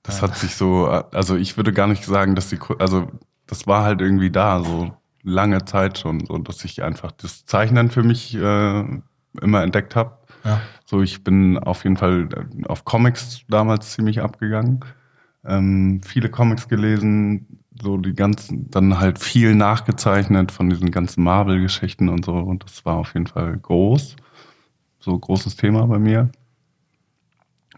[0.04, 0.22] Das ja.
[0.24, 3.08] hat sich so, also ich würde gar nicht sagen, dass die, also
[3.46, 4.92] das war halt irgendwie da, so
[5.24, 8.84] lange Zeit schon, so dass ich einfach das Zeichnen für mich äh,
[9.42, 10.18] immer entdeckt habe.
[10.44, 10.62] Ja.
[10.86, 14.80] So, ich bin auf jeden Fall äh, auf Comics damals ziemlich abgegangen.
[15.46, 22.10] Ähm, viele Comics gelesen, so die ganzen, dann halt viel nachgezeichnet von diesen ganzen Marvel-Geschichten
[22.10, 22.34] und so.
[22.34, 24.16] Und das war auf jeden Fall groß.
[25.00, 26.30] So großes Thema bei mir.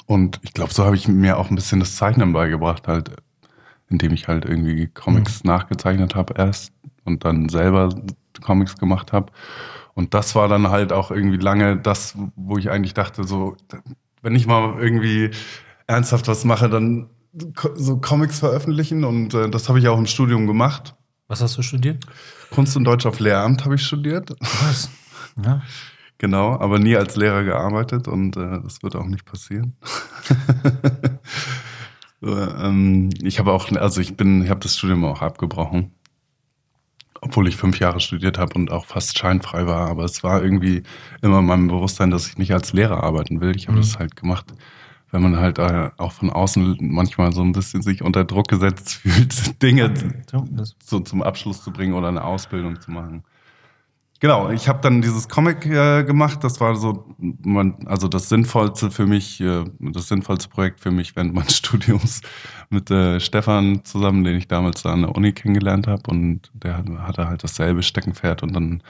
[0.08, 3.12] Und ich glaube, so habe ich mir auch ein bisschen das Zeichnen beigebracht, halt,
[3.90, 5.52] indem ich halt irgendwie Comics mhm.
[5.52, 6.74] nachgezeichnet habe erst
[7.04, 7.90] und dann selber
[8.42, 9.32] Comics gemacht habe.
[9.94, 13.58] Und das war dann halt auch irgendwie lange das, wo ich eigentlich dachte, so,
[14.22, 15.32] wenn ich mal irgendwie
[15.88, 17.10] ernsthaft was mache, dann
[17.76, 19.04] so Comics veröffentlichen.
[19.04, 20.96] Und äh, das habe ich auch im Studium gemacht.
[21.28, 22.06] Was hast du studiert?
[22.50, 24.32] Kunst und Deutsch auf Lehramt habe ich studiert.
[24.40, 24.90] Was?
[25.46, 25.62] Ja.
[26.18, 29.78] Genau, aber nie als Lehrer gearbeitet und äh, das wird auch nicht passieren.
[32.22, 35.94] so, ähm, ich habe auch, also ich bin, ich habe das Studium auch abgebrochen
[37.22, 39.90] obwohl ich fünf Jahre studiert habe und auch fast scheinfrei war.
[39.90, 40.84] Aber es war irgendwie
[41.22, 43.56] immer in meinem Bewusstsein, dass ich nicht als Lehrer arbeiten will.
[43.56, 43.82] Ich habe mhm.
[43.82, 44.54] das halt gemacht,
[45.12, 48.94] wenn man halt äh, auch von außen manchmal so ein bisschen sich unter Druck gesetzt
[49.02, 49.94] fühlt, Dinge
[50.84, 53.24] so zum Abschluss zu bringen oder eine Ausbildung zu machen.
[54.22, 56.44] Genau, ich habe dann dieses Comic äh, gemacht.
[56.44, 61.16] Das war so, man, also das sinnvollste für mich, äh, das sinnvollste Projekt für mich
[61.16, 62.22] während meines Studiums
[62.70, 66.04] mit äh, Stefan zusammen, den ich damals da an der Uni kennengelernt habe.
[66.08, 68.44] Und der hatte halt dasselbe Steckenpferd.
[68.44, 68.84] Und dann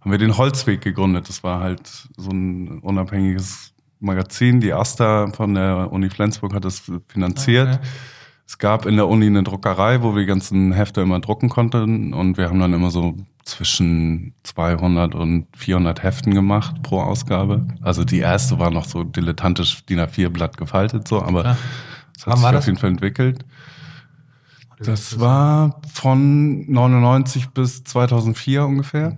[0.00, 1.28] haben wir den Holzweg gegründet.
[1.28, 4.60] Das war halt so ein unabhängiges Magazin.
[4.60, 7.74] Die Asta von der Uni Flensburg hat das finanziert.
[7.74, 7.88] Okay.
[8.46, 12.14] Es gab in der Uni eine Druckerei, wo wir die ganzen Hefte immer drucken konnten.
[12.14, 17.66] Und wir haben dann immer so zwischen 200 und 400 Heften gemacht pro Ausgabe.
[17.80, 21.58] Also die erste war noch so dilettantisch DIN A4-Blatt gefaltet, so, aber Klar.
[22.14, 23.44] das hat sich auf jeden Fall entwickelt.
[24.78, 29.16] Das war von 99 bis 2004 ungefähr.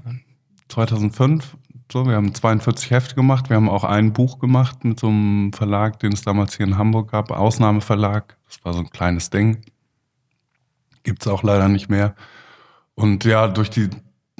[0.68, 1.56] 2005.
[1.90, 3.48] So, wir haben 42 Hefte gemacht.
[3.48, 6.76] Wir haben auch ein Buch gemacht mit so einem Verlag, den es damals hier in
[6.76, 7.30] Hamburg gab.
[7.30, 8.36] Ausnahmeverlag.
[8.46, 9.62] Das war so ein kleines Ding.
[11.02, 12.14] Gibt's auch leider nicht mehr.
[12.94, 13.88] Und ja, durch die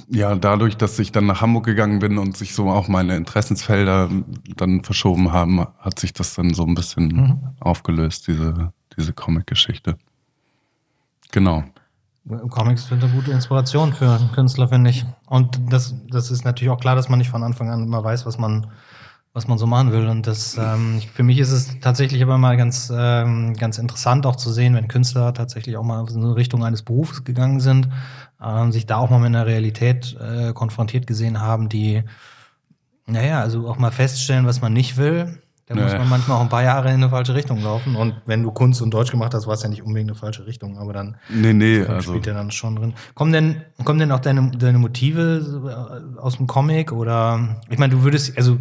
[0.08, 4.08] ja, dadurch, dass ich dann nach Hamburg gegangen bin und sich so auch meine Interessensfelder
[4.56, 7.40] dann verschoben haben, hat sich das dann so ein bisschen mhm.
[7.61, 9.98] aufgelöst, diese, diese Comic-Geschichte.
[11.32, 11.64] Genau.
[12.50, 15.04] Comics sind eine gute Inspiration für einen Künstler, finde ich.
[15.26, 18.26] Und das, das ist natürlich auch klar, dass man nicht von Anfang an immer weiß,
[18.26, 18.66] was man,
[19.32, 20.08] was man so machen will.
[20.08, 24.36] Und das, ähm, für mich ist es tatsächlich aber mal ganz, ähm, ganz interessant auch
[24.36, 27.88] zu sehen, wenn Künstler tatsächlich auch mal in Richtung eines Berufs gegangen sind
[28.40, 32.02] äh, sich da auch mal mit einer Realität äh, konfrontiert gesehen haben, die,
[33.06, 36.48] naja, also auch mal feststellen, was man nicht will da muss man manchmal auch ein
[36.48, 37.94] paar Jahre in eine falsche Richtung laufen.
[37.94, 40.46] Und wenn du Kunst und Deutsch gemacht hast, war es ja nicht unbedingt eine falsche
[40.46, 42.11] Richtung, aber dann nee, nee, also.
[42.11, 42.94] spielt ja dann schon drin.
[43.14, 46.92] Kommen denn, kommen denn auch deine, deine Motive äh, aus dem Comic?
[46.92, 48.59] Oder ich meine, du würdest, also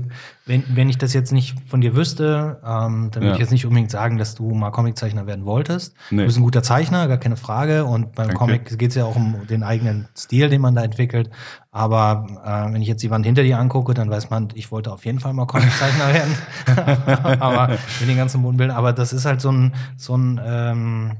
[0.48, 3.34] wenn, wenn ich das jetzt nicht von dir wüsste, ähm, dann würde ja.
[3.34, 5.96] ich jetzt nicht unbedingt sagen, dass du mal Comiczeichner werden wolltest.
[6.10, 6.22] Nee.
[6.22, 7.86] Du bist ein guter Zeichner, gar keine Frage.
[7.86, 8.36] Und beim Danke.
[8.36, 11.30] Comic geht es ja auch um den eigenen Stil, den man da entwickelt.
[11.72, 14.92] Aber äh, wenn ich jetzt die Wand hinter dir angucke, dann weiß man, ich wollte
[14.92, 17.40] auf jeden Fall mal Comiczeichner werden.
[17.42, 18.78] aber mit den ganzen Bodenbildern.
[18.78, 21.18] Aber das ist halt so ein, so ein ähm,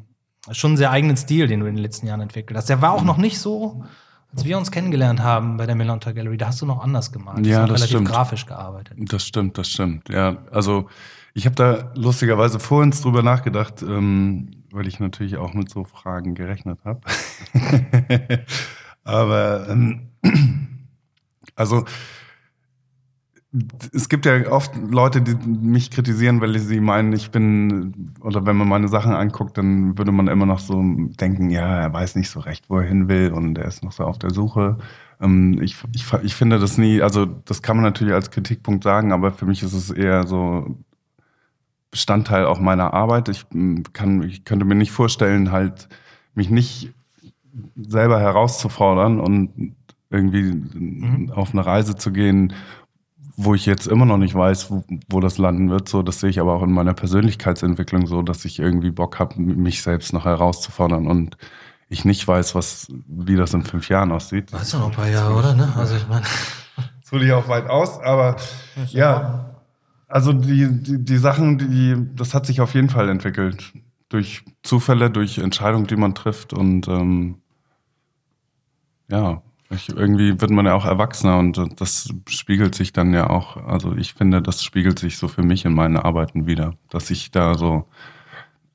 [0.52, 2.70] schon einen sehr eigenen Stil, den du in den letzten Jahren entwickelt hast.
[2.70, 3.84] Der war auch noch nicht so,
[4.32, 6.38] als wir uns kennengelernt haben bei der Melanter Gallery.
[6.38, 7.46] Da hast du noch anders gemacht.
[7.46, 8.08] Ja, das relativ stimmt.
[8.10, 8.98] grafisch gearbeitet.
[9.00, 10.10] Das stimmt, das stimmt.
[10.10, 10.90] Ja, also
[11.34, 16.36] ich habe da lustigerweise vorhin drüber nachgedacht, ähm, weil ich natürlich auch mit so Fragen
[16.36, 17.02] gerechnet habe.
[19.04, 20.10] Aber ähm,
[21.56, 21.86] also
[23.94, 28.56] es gibt ja oft Leute, die mich kritisieren, weil sie meinen, ich bin, oder wenn
[28.56, 30.82] man meine Sachen anguckt, dann würde man immer noch so
[31.20, 33.92] denken, ja, er weiß nicht so recht, wo er hin will und er ist noch
[33.92, 34.78] so auf der Suche.
[35.22, 39.12] Ähm, ich, ich, ich finde das nie, also das kann man natürlich als Kritikpunkt sagen,
[39.12, 40.78] aber für mich ist es eher so
[41.92, 43.30] Bestandteil auch meiner Arbeit.
[43.30, 43.46] Ich,
[43.94, 45.90] kann, ich könnte mir nicht vorstellen, halt
[46.34, 46.94] mich nicht
[47.76, 49.76] selber herauszufordern und
[50.10, 51.32] irgendwie mhm.
[51.32, 52.54] auf eine Reise zu gehen,
[53.38, 55.88] wo ich jetzt immer noch nicht weiß, wo, wo, das landen wird.
[55.88, 59.40] So, das sehe ich aber auch in meiner Persönlichkeitsentwicklung so, dass ich irgendwie Bock habe,
[59.40, 61.38] mich selbst noch herauszufordern und
[61.88, 64.52] ich nicht weiß, was, wie das in fünf Jahren aussieht.
[64.52, 65.54] Weißt du noch ein paar Jahre, oder?
[65.54, 65.72] Ne?
[65.78, 66.26] Also ich meine.
[67.02, 68.36] Das hole ich auch weit aus, aber
[68.88, 69.56] ja,
[70.10, 73.72] also die, die, die Sachen, die, das hat sich auf jeden Fall entwickelt.
[74.10, 77.42] Durch Zufälle, durch Entscheidungen, die man trifft und ähm,
[79.10, 83.58] ja, ich, irgendwie wird man ja auch erwachsener und das spiegelt sich dann ja auch,
[83.58, 87.32] also ich finde, das spiegelt sich so für mich in meinen Arbeiten wieder, dass ich
[87.32, 87.86] da so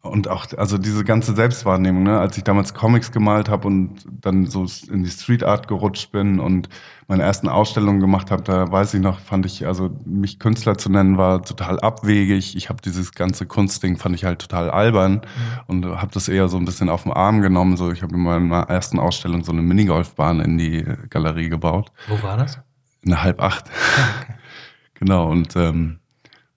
[0.03, 2.19] und auch, also diese ganze Selbstwahrnehmung, ne?
[2.19, 6.41] als ich damals Comics gemalt habe und dann so in die Street Art gerutscht bin
[6.41, 6.69] und
[7.07, 10.91] meine ersten Ausstellungen gemacht habe, da weiß ich noch, fand ich, also mich Künstler zu
[10.91, 12.57] nennen, war total abwegig.
[12.57, 15.21] Ich habe dieses ganze Kunstding, fand ich halt total albern mhm.
[15.69, 17.77] und habe das eher so ein bisschen auf den Arm genommen.
[17.77, 21.93] So, ich habe in meiner ersten Ausstellung so eine Minigolfbahn in die Galerie gebaut.
[22.09, 22.59] Wo war das?
[23.07, 23.71] Eine halb acht.
[23.71, 24.35] Ah, okay.
[24.95, 26.01] genau, und ähm,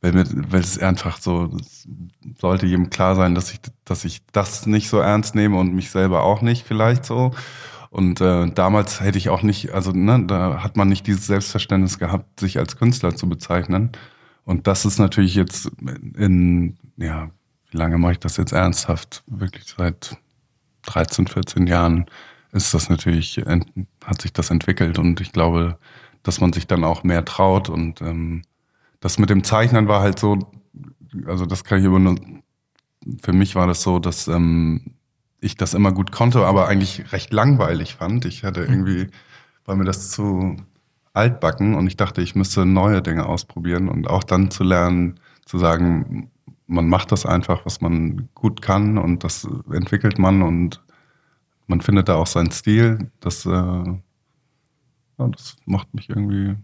[0.05, 1.57] weil, mir, weil es einfach so,
[2.39, 5.89] sollte jedem klar sein, dass ich, dass ich das nicht so ernst nehme und mich
[5.89, 7.33] selber auch nicht vielleicht so.
[7.89, 11.97] Und äh, damals hätte ich auch nicht, also ne, da hat man nicht dieses Selbstverständnis
[11.97, 13.91] gehabt, sich als Künstler zu bezeichnen.
[14.43, 15.71] Und das ist natürlich jetzt
[16.15, 17.31] in, ja,
[17.71, 19.23] wie lange mache ich das jetzt ernsthaft?
[19.25, 20.17] Wirklich seit
[20.83, 22.05] 13, 14 Jahren
[22.51, 23.41] ist das natürlich,
[24.05, 25.79] hat sich das entwickelt und ich glaube,
[26.21, 28.43] dass man sich dann auch mehr traut und ähm,
[29.05, 30.39] das mit dem Zeichnen war halt so,
[31.27, 32.15] also das kann ich immer nur,
[33.21, 34.95] für mich war das so, dass ähm,
[35.39, 38.25] ich das immer gut konnte, aber eigentlich recht langweilig fand.
[38.25, 38.67] Ich hatte mhm.
[38.67, 39.07] irgendwie,
[39.63, 40.55] war mir das zu
[41.13, 45.59] altbacken und ich dachte, ich müsste neue Dinge ausprobieren und auch dann zu lernen, zu
[45.59, 46.31] sagen,
[46.65, 50.83] man macht das einfach, was man gut kann und das entwickelt man und
[51.67, 53.11] man findet da auch seinen Stil.
[53.19, 53.97] Das, äh, ja,
[55.17, 56.55] das macht mich irgendwie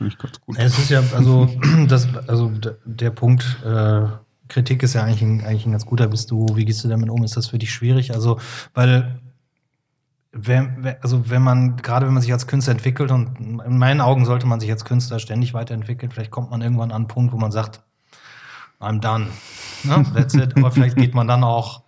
[0.00, 0.56] finde ich ganz gut.
[0.58, 1.46] Es ist ja, also,
[1.88, 2.50] das, also
[2.86, 4.06] der Punkt, äh,
[4.48, 6.08] Kritik ist ja eigentlich ein, eigentlich ein ganz guter.
[6.08, 7.22] Bist du, wie gehst du damit um?
[7.22, 8.14] Ist das für dich schwierig?
[8.14, 8.40] Also,
[8.72, 9.20] weil,
[10.32, 14.24] wenn, also wenn man, gerade wenn man sich als Künstler entwickelt und in meinen Augen
[14.24, 17.36] sollte man sich als Künstler ständig weiterentwickeln, vielleicht kommt man irgendwann an einen Punkt, wo
[17.36, 17.82] man sagt,
[18.80, 19.26] I'm done.
[19.84, 20.06] Ne?
[20.14, 20.56] That's it.
[20.56, 21.82] Aber vielleicht geht man dann auch,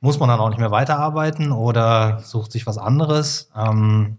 [0.00, 3.50] muss man dann auch nicht mehr weiterarbeiten oder sucht sich was anderes.
[3.56, 4.18] Ähm,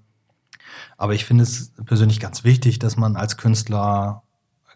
[0.97, 4.23] aber ich finde es persönlich ganz wichtig, dass man als Künstler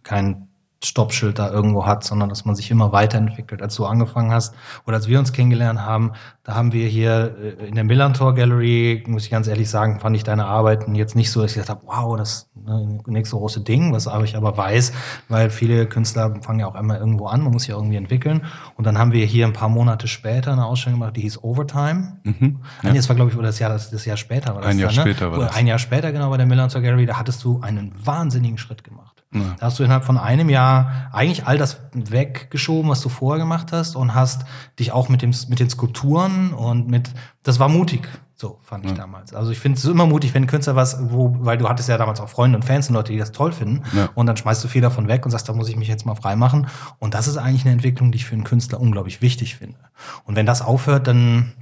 [0.04, 0.48] kein
[0.84, 3.62] Stoppschild da irgendwo hat, sondern dass man sich immer weiterentwickelt.
[3.62, 4.56] Als du angefangen hast
[4.88, 6.14] oder als wir uns kennengelernt haben,
[6.44, 10.16] da haben wir hier äh, in der Millantor Gallery, muss ich ganz ehrlich sagen, fand
[10.16, 13.36] ich deine Arbeiten jetzt nicht so, dass ich gesagt habe, wow, das ist ne, nächste
[13.36, 14.92] große Ding, was aber ich aber weiß,
[15.30, 18.46] weil viele Künstler fangen ja auch einmal irgendwo an, man muss ja irgendwie entwickeln.
[18.76, 22.18] Und dann haben wir hier ein paar Monate später eine Ausstellung gemacht, die hieß Overtime.
[22.24, 22.90] Mhm, ja.
[22.90, 24.72] Ein, das war, glaube ich, das Jahr, das, das Jahr später war das.
[24.72, 25.14] Ein Jahr dann, ne?
[25.14, 25.56] später war das.
[25.56, 29.11] Ein Jahr später, genau, bei der Millantor Gallery, da hattest du einen wahnsinnigen Schritt gemacht.
[29.34, 29.56] Ja.
[29.60, 33.72] Da hast du innerhalb von einem Jahr eigentlich all das weggeschoben, was du vorher gemacht
[33.72, 34.44] hast und hast
[34.78, 38.92] dich auch mit dem mit den Skulpturen und mit das war mutig, so fand ja.
[38.92, 39.34] ich damals.
[39.34, 41.98] Also ich finde es immer mutig, wenn ein Künstler was, wo, weil du hattest ja
[41.98, 44.10] damals auch Freunde und Fans und Leute, die das toll finden ja.
[44.16, 46.16] und dann schmeißt du viel davon weg und sagst, da muss ich mich jetzt mal
[46.16, 46.68] frei machen
[47.00, 49.80] und das ist eigentlich eine Entwicklung, die ich für einen Künstler unglaublich wichtig finde.
[50.26, 51.54] Und wenn das aufhört, dann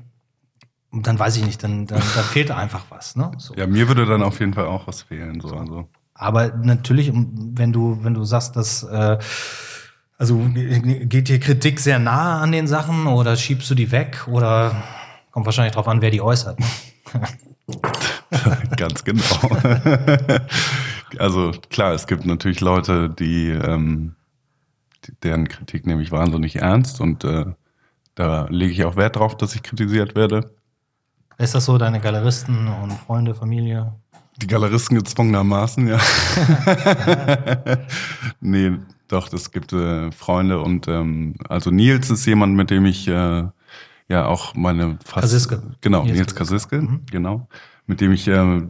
[0.92, 3.16] dann weiß ich nicht, dann, dann, dann fehlt einfach was.
[3.16, 3.30] Ne?
[3.38, 3.54] So.
[3.54, 5.40] Ja, mir würde dann auf jeden Fall auch was fehlen.
[5.40, 5.56] So.
[5.56, 5.88] Also.
[6.20, 9.18] Aber natürlich, wenn du, wenn du sagst, dass äh,
[10.18, 14.76] also geht dir Kritik sehr nah an den Sachen oder schiebst du die weg oder
[15.32, 16.60] kommt wahrscheinlich drauf an, wer die äußert.
[18.76, 19.24] Ganz genau.
[21.20, 24.16] also klar, es gibt natürlich Leute, die, ähm,
[25.24, 27.46] deren Kritik nehme ich wahnsinnig ernst und äh,
[28.16, 30.54] da lege ich auch Wert drauf, dass ich kritisiert werde.
[31.38, 33.94] Ist das so, deine Galeristen und Freunde, Familie?
[34.42, 36.00] Die Galeristen gezwungenermaßen, ja.
[38.40, 38.78] nee,
[39.10, 43.44] doch, das gibt äh, Freunde und ähm, also Nils ist jemand, mit dem ich äh,
[44.08, 45.62] ja auch meine fast Kasiske.
[45.82, 47.02] genau Nils, Nils Kasiske, mhm.
[47.12, 47.48] genau,
[47.86, 48.62] mit dem ich äh,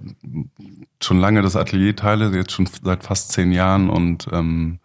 [1.02, 4.80] schon lange das Atelier teile, jetzt schon seit fast zehn Jahren und ähm,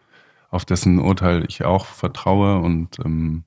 [0.51, 3.45] auf dessen Urteil ich auch vertraue und ähm,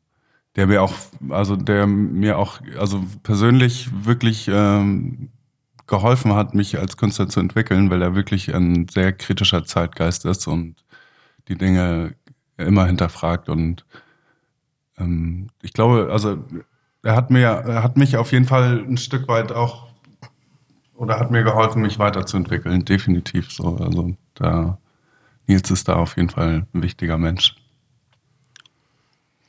[0.57, 0.93] der mir auch,
[1.29, 5.29] also der mir auch, also persönlich wirklich ähm,
[5.87, 10.47] geholfen hat, mich als Künstler zu entwickeln, weil er wirklich ein sehr kritischer Zeitgeist ist
[10.47, 10.75] und
[11.47, 12.15] die Dinge
[12.57, 13.85] immer hinterfragt und
[14.97, 16.43] ähm, ich glaube, also
[17.03, 19.87] er hat mir, er hat mich auf jeden Fall ein Stück weit auch
[20.95, 23.77] oder hat mir geholfen, mich weiterzuentwickeln, definitiv so.
[23.77, 24.79] Also da
[25.45, 27.55] Nils ist da auf jeden Fall ein wichtiger Mensch.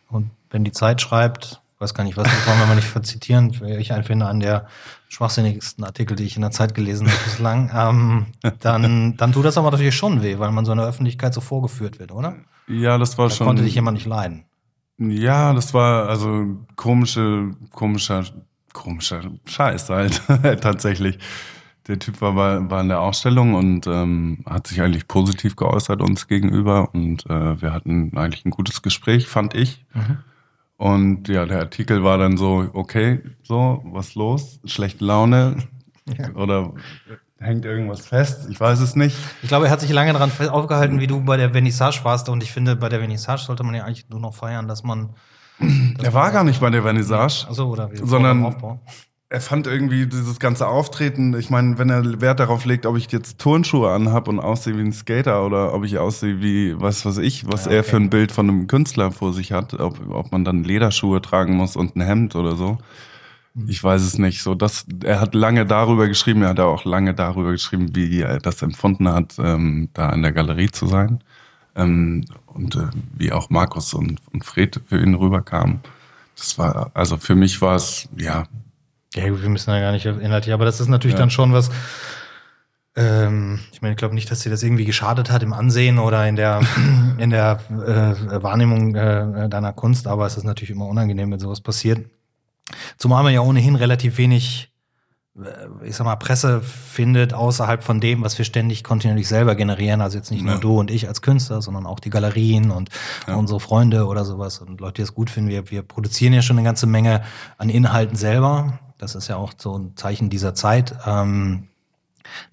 [0.09, 3.53] Und wenn die Zeit schreibt, weiß gar nicht, was das wollen wir mal nicht zitieren,
[3.79, 4.67] ich finde an der
[5.09, 8.27] schwachsinnigsten Artikel, die ich in der Zeit gelesen habe bislang, ähm,
[8.61, 11.41] dann, dann tut das aber natürlich schon weh, weil man so in der Öffentlichkeit so
[11.41, 12.37] vorgeführt wird, oder?
[12.67, 13.47] Ja, das war da schon.
[13.47, 14.45] konnte dich jemand nicht leiden.
[14.99, 18.25] Ja, das war also komische, komischer,
[18.73, 20.21] komischer Scheiß halt
[20.61, 21.19] tatsächlich.
[21.87, 26.27] Der Typ war, war in der Ausstellung und ähm, hat sich eigentlich positiv geäußert uns
[26.27, 29.87] gegenüber und äh, wir hatten eigentlich ein gutes Gespräch, fand ich.
[29.95, 30.19] Mhm.
[30.79, 34.61] Und ja, der Artikel war dann so, okay, so, was los?
[34.65, 35.57] Schlechte Laune?
[36.17, 36.33] Ja.
[36.35, 36.73] Oder
[37.41, 38.49] hängt irgendwas fest?
[38.49, 39.17] Ich weiß es nicht.
[39.43, 42.29] Ich glaube, er hat sich lange daran aufgehalten, wie du bei der Vernissage warst.
[42.29, 45.11] Und ich finde, bei der Vernissage sollte man ja eigentlich nur noch feiern, dass man.
[45.59, 47.49] Dass er war gar nicht bei der Vernissage.
[47.49, 48.55] Achso, oder wie sondern
[49.31, 53.13] er fand irgendwie dieses ganze Auftreten, ich meine, wenn er Wert darauf legt, ob ich
[53.13, 57.19] jetzt Turnschuhe anhab und aussehe wie ein Skater oder ob ich aussehe wie, was weiß
[57.19, 57.77] ich, was ja, okay.
[57.77, 61.21] er für ein Bild von einem Künstler vor sich hat, ob, ob man dann Lederschuhe
[61.21, 62.79] tragen muss und ein Hemd oder so.
[63.53, 63.69] Mhm.
[63.69, 64.43] Ich weiß es nicht.
[64.43, 68.39] So, das, er hat lange darüber geschrieben, er hat auch lange darüber geschrieben, wie er
[68.39, 71.23] das empfunden hat, ähm, da in der Galerie zu sein.
[71.77, 75.81] Ähm, und äh, wie auch Markus und, und Fred für ihn rüberkamen.
[76.35, 78.45] Das war, also für mich war es, ja,
[79.15, 81.21] ja, wir müssen da gar nicht inhaltlich, aber das ist natürlich ja.
[81.21, 81.71] dann schon was.
[82.99, 86.27] Ähm, ich meine, ich glaube nicht, dass dir das irgendwie geschadet hat im Ansehen oder
[86.27, 86.61] in der,
[87.19, 91.61] in der äh, Wahrnehmung äh, deiner Kunst, aber es ist natürlich immer unangenehm, wenn sowas
[91.61, 92.07] passiert.
[92.97, 94.73] Zumal man ja ohnehin relativ wenig,
[95.37, 100.01] äh, ich sag mal, Presse findet außerhalb von dem, was wir ständig kontinuierlich selber generieren.
[100.01, 100.51] Also jetzt nicht ja.
[100.51, 102.91] nur du und ich als Künstler, sondern auch die Galerien und
[103.29, 103.37] ja.
[103.37, 105.51] unsere Freunde oder sowas und Leute, die es gut finden.
[105.51, 107.23] Wir, wir produzieren ja schon eine ganze Menge
[107.59, 111.69] an Inhalten selber das ist ja auch so ein Zeichen dieser Zeit, ähm,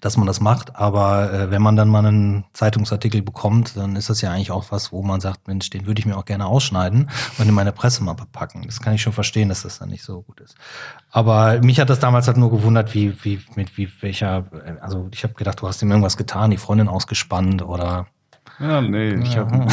[0.00, 0.76] dass man das macht.
[0.76, 4.70] Aber äh, wenn man dann mal einen Zeitungsartikel bekommt, dann ist das ja eigentlich auch
[4.70, 7.72] was, wo man sagt, Mensch, den würde ich mir auch gerne ausschneiden und in meine
[7.72, 8.62] Pressemappe packen.
[8.62, 10.54] Das kann ich schon verstehen, dass das dann nicht so gut ist.
[11.10, 14.44] Aber mich hat das damals halt nur gewundert, wie, wie, mit wie welcher,
[14.80, 18.06] also ich habe gedacht, du hast ihm irgendwas getan, die Freundin ausgespannt oder.
[18.58, 19.40] Ja, nee, ich ja.
[19.40, 19.58] habe.
[19.58, 19.66] Nee.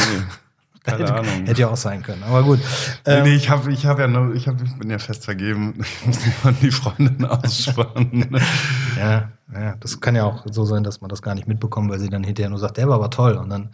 [0.84, 1.46] Keine hätte, Ahnung.
[1.46, 2.60] Hätte ja auch sein können, aber gut.
[3.06, 5.24] Nee, nee ähm, ich, hab, ich, hab ja nur, ich, hab, ich bin ja fest
[5.24, 5.74] vergeben.
[5.84, 8.36] Ich muss niemand die Freundin ausspannen.
[8.98, 11.98] ja, ja, das kann ja auch so sein, dass man das gar nicht mitbekommt, weil
[11.98, 13.34] sie dann hinterher nur sagt, der war aber toll.
[13.34, 13.70] Und dann,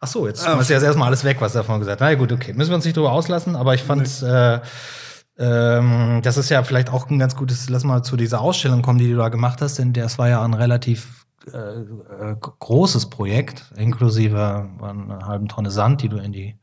[0.00, 2.10] ach so, jetzt ah, ist ja erstmal alles weg, was davon gesagt hat.
[2.10, 4.28] Na gut, okay, müssen wir uns nicht drüber auslassen, aber ich fand, nee.
[4.28, 4.60] äh,
[5.38, 8.98] ähm, das ist ja vielleicht auch ein ganz gutes, lass mal zu dieser Ausstellung kommen,
[8.98, 13.72] die du da gemacht hast, denn das war ja ein relativ äh, äh, großes Projekt,
[13.76, 16.56] inklusive einer halben Tonne Sand, die du in die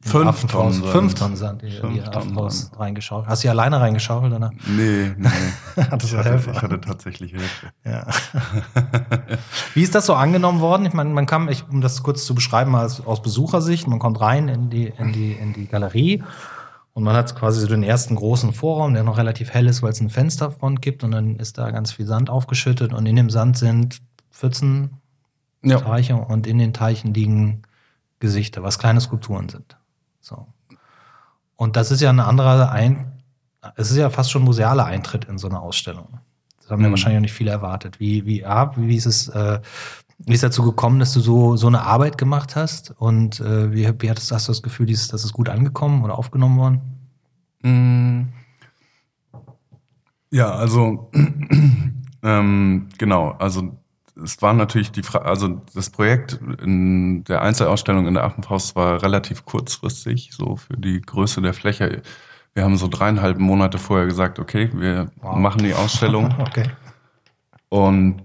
[0.00, 0.86] fünf, Tonnen Sand.
[0.86, 3.26] fünf Tonnen Sand in die Affenhaus reingeschaut.
[3.26, 4.50] Hast du alleine reingeschaufelt, oder?
[4.66, 5.28] Nee, nee.
[5.90, 6.50] Hattest du Hilfe?
[6.50, 7.68] Ich hatte tatsächlich Hilfe.
[7.84, 8.06] Ja.
[9.72, 10.84] Wie ist das so angenommen worden?
[10.86, 14.20] Ich meine, man kam, ich, um das kurz zu beschreiben, als, aus Besuchersicht, man kommt
[14.20, 16.22] rein in die, in die, in die Galerie
[16.92, 19.90] und man hat quasi so den ersten großen Vorraum, der noch relativ hell ist, weil
[19.90, 23.30] es eine Fensterfront gibt und dann ist da ganz viel Sand aufgeschüttet und in dem
[23.30, 24.00] Sand sind
[24.34, 25.00] Pfützen,
[25.62, 25.78] ja.
[25.78, 27.62] Teiche und in den Teichen liegen
[28.18, 29.76] Gesichter, was kleine Skulpturen sind.
[30.20, 30.46] So.
[31.56, 33.12] Und das ist ja ein anderer Ein,
[33.76, 36.18] es ist ja fast schon musealer Eintritt in so eine Ausstellung.
[36.58, 36.86] Das haben mhm.
[36.86, 38.00] ja wahrscheinlich auch nicht viele erwartet.
[38.00, 39.60] Wie, wie, ah, wie ist es, äh,
[40.18, 42.90] wie ist dazu gekommen, dass du so, so eine Arbeit gemacht hast?
[42.98, 46.58] Und äh, wie, wie hattest, hast du das Gefühl, dass es gut angekommen oder aufgenommen
[46.58, 46.80] worden?
[47.62, 48.32] Mhm.
[50.30, 51.10] Ja, also
[52.22, 53.78] ähm, genau, also
[54.22, 59.02] es war natürlich die Frage, also das Projekt in der Einzelausstellung in der Affenfaust war
[59.02, 62.02] relativ kurzfristig, so für die Größe der Fläche.
[62.54, 65.36] Wir haben so dreieinhalb Monate vorher gesagt, okay, wir wow.
[65.36, 66.34] machen die Ausstellung.
[66.38, 66.70] okay.
[67.68, 68.22] Und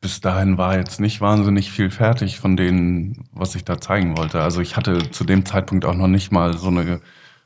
[0.00, 4.40] bis dahin war jetzt nicht wahnsinnig viel fertig von denen, was ich da zeigen wollte.
[4.40, 7.00] Also ich hatte zu dem Zeitpunkt auch noch nicht mal so eine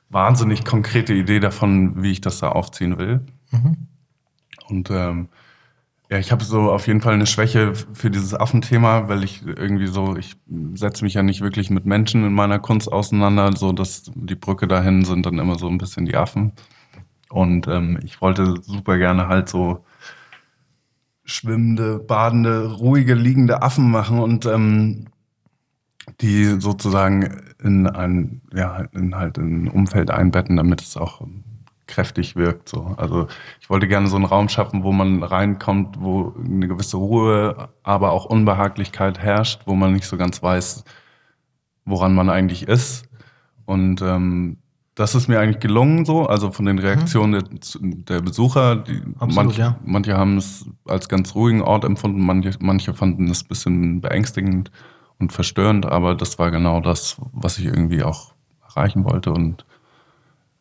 [0.09, 3.27] wahnsinnig konkrete Idee davon, wie ich das da aufziehen will.
[3.51, 3.77] Mhm.
[4.69, 5.29] Und ähm,
[6.09, 9.89] ja, ich habe so auf jeden Fall eine Schwäche für dieses Affenthema, weil ich irgendwie
[9.89, 10.37] so, ich
[10.75, 14.69] setze mich ja nicht wirklich mit Menschen in meiner Kunst auseinander, so dass die Brücke
[14.69, 16.53] dahin sind dann immer so ein bisschen die Affen.
[17.29, 19.85] Und ähm, ich wollte super gerne halt so
[21.25, 25.07] schwimmende, badende, ruhige, liegende Affen machen und ähm,
[26.21, 31.27] die sozusagen in ein, ja, in halt ein Umfeld einbetten, damit es auch
[31.87, 32.69] kräftig wirkt.
[32.69, 32.95] So.
[32.97, 33.29] Also
[33.61, 38.13] ich wollte gerne so einen Raum schaffen, wo man reinkommt, wo eine gewisse Ruhe, aber
[38.13, 40.85] auch Unbehaglichkeit herrscht, wo man nicht so ganz weiß,
[41.85, 43.09] woran man eigentlich ist.
[43.65, 44.59] Und ähm,
[44.97, 48.05] das ist mir eigentlich gelungen so, also von den Reaktionen mhm.
[48.05, 48.77] der, der, Besucher.
[48.77, 49.79] Die, Absolut, manche, ja.
[49.85, 54.71] manche haben es als ganz ruhigen Ort empfunden, manche, manche fanden es ein bisschen beängstigend
[55.19, 58.33] und verstörend, aber das war genau das, was ich irgendwie auch
[58.67, 59.33] erreichen wollte.
[59.33, 59.67] Und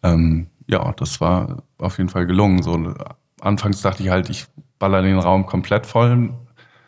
[0.04, 2.64] ähm, ja, das war auf jeden Fall gelungen.
[2.64, 2.94] So,
[3.42, 4.46] anfangs dachte ich halt, ich
[4.80, 6.34] baller den Raum komplett voll.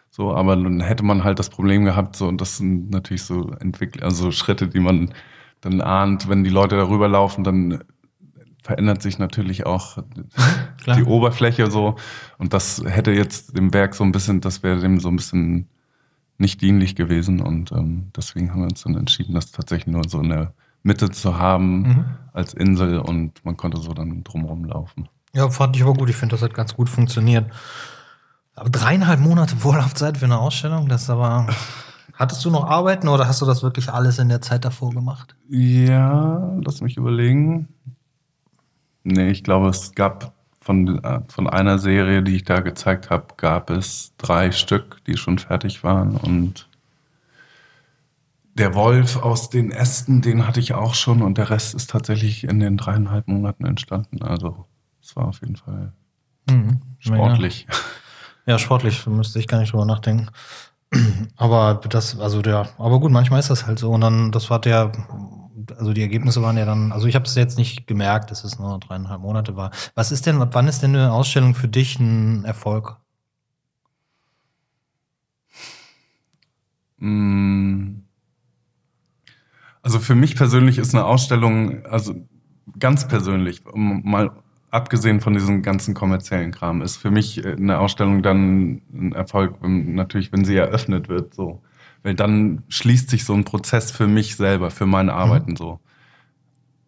[0.10, 3.52] So, aber dann hätte man halt das Problem gehabt, so, und das sind natürlich so
[3.60, 5.14] Entwickl also Schritte, die man
[5.62, 7.84] dann ahnt, wenn die Leute darüber laufen, dann
[8.64, 9.98] verändert sich natürlich auch
[10.88, 11.96] die Oberfläche so.
[12.38, 15.70] Und das hätte jetzt dem Werk so ein bisschen, das wäre dem so ein bisschen
[16.38, 17.40] nicht dienlich gewesen.
[17.40, 20.54] Und ähm, deswegen haben wir uns dann entschieden, das tatsächlich nur so eine
[20.84, 22.06] Mitte zu haben mhm.
[22.34, 25.10] als Insel und man konnte so dann drumherum laufen.
[25.34, 26.10] Ja, fand ich aber gut.
[26.10, 27.52] Ich finde, das hat ganz gut funktioniert.
[28.56, 31.48] Aber dreieinhalb Monate Vorlaufzeit für eine Ausstellung, das aber.
[32.14, 35.36] Hattest du noch Arbeiten oder hast du das wirklich alles in der Zeit davor gemacht?
[35.50, 37.68] Ja, lass mich überlegen.
[39.04, 43.28] Nee, ich glaube, es gab von, äh, von einer Serie, die ich da gezeigt habe,
[43.38, 46.18] gab es drei Stück, die schon fertig waren.
[46.18, 46.68] Und
[48.58, 51.22] der Wolf aus den Ästen, den hatte ich auch schon.
[51.22, 54.22] Und der Rest ist tatsächlich in den dreieinhalb Monaten entstanden.
[54.22, 54.66] Also
[55.02, 55.94] es war auf jeden Fall
[56.50, 56.82] mhm.
[57.00, 57.68] sportlich.
[58.46, 58.54] Ja.
[58.54, 60.28] ja, sportlich, müsste ich gar nicht drüber nachdenken.
[61.38, 63.92] Aber das, also der, aber gut, manchmal ist das halt so.
[63.92, 64.92] Und dann, das war der,
[65.78, 68.58] also die Ergebnisse waren ja dann, also ich habe es jetzt nicht gemerkt, dass es
[68.58, 69.72] nur dreieinhalb Monate war.
[69.96, 72.96] Was ist denn, wann ist denn eine Ausstellung für dich ein Erfolg?
[77.00, 78.07] Mm.
[79.88, 82.14] Also für mich persönlich ist eine Ausstellung, also
[82.78, 84.32] ganz persönlich, mal
[84.70, 89.66] abgesehen von diesem ganzen kommerziellen Kram, ist für mich äh, eine Ausstellung dann ein Erfolg,
[89.66, 91.62] natürlich, wenn sie eröffnet wird, so.
[92.04, 95.18] Weil dann schließt sich so ein Prozess für mich selber, für meine mhm.
[95.18, 95.56] Arbeiten mhm.
[95.56, 95.80] so.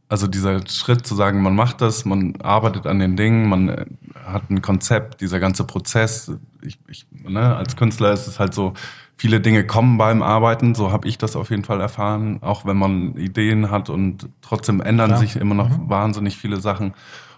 [0.09, 3.85] Also dieser Schritt zu sagen, man macht das, man arbeitet an den Dingen, man äh,
[4.25, 6.33] hat ein Konzept, dieser ganze Prozess.
[6.61, 8.73] Ich, ich, ne, als Künstler ist es halt so,
[9.19, 12.77] viele Dinge kommen beim Arbeiten, so habe ich das auf jeden Fall erfahren, auch wenn
[12.77, 15.19] man Ideen hat und trotzdem ändern Klar.
[15.19, 15.89] sich immer noch mhm.
[15.89, 16.93] wahnsinnig viele Sachen.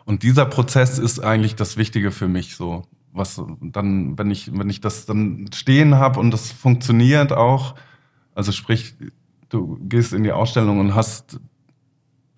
[0.05, 2.83] Und dieser Prozess ist eigentlich das Wichtige für mich so.
[3.13, 7.73] Was dann, wenn ich, wenn ich das dann stehen habe und das funktioniert auch,
[8.35, 8.93] also sprich,
[9.49, 11.39] du gehst in die Ausstellung und hast,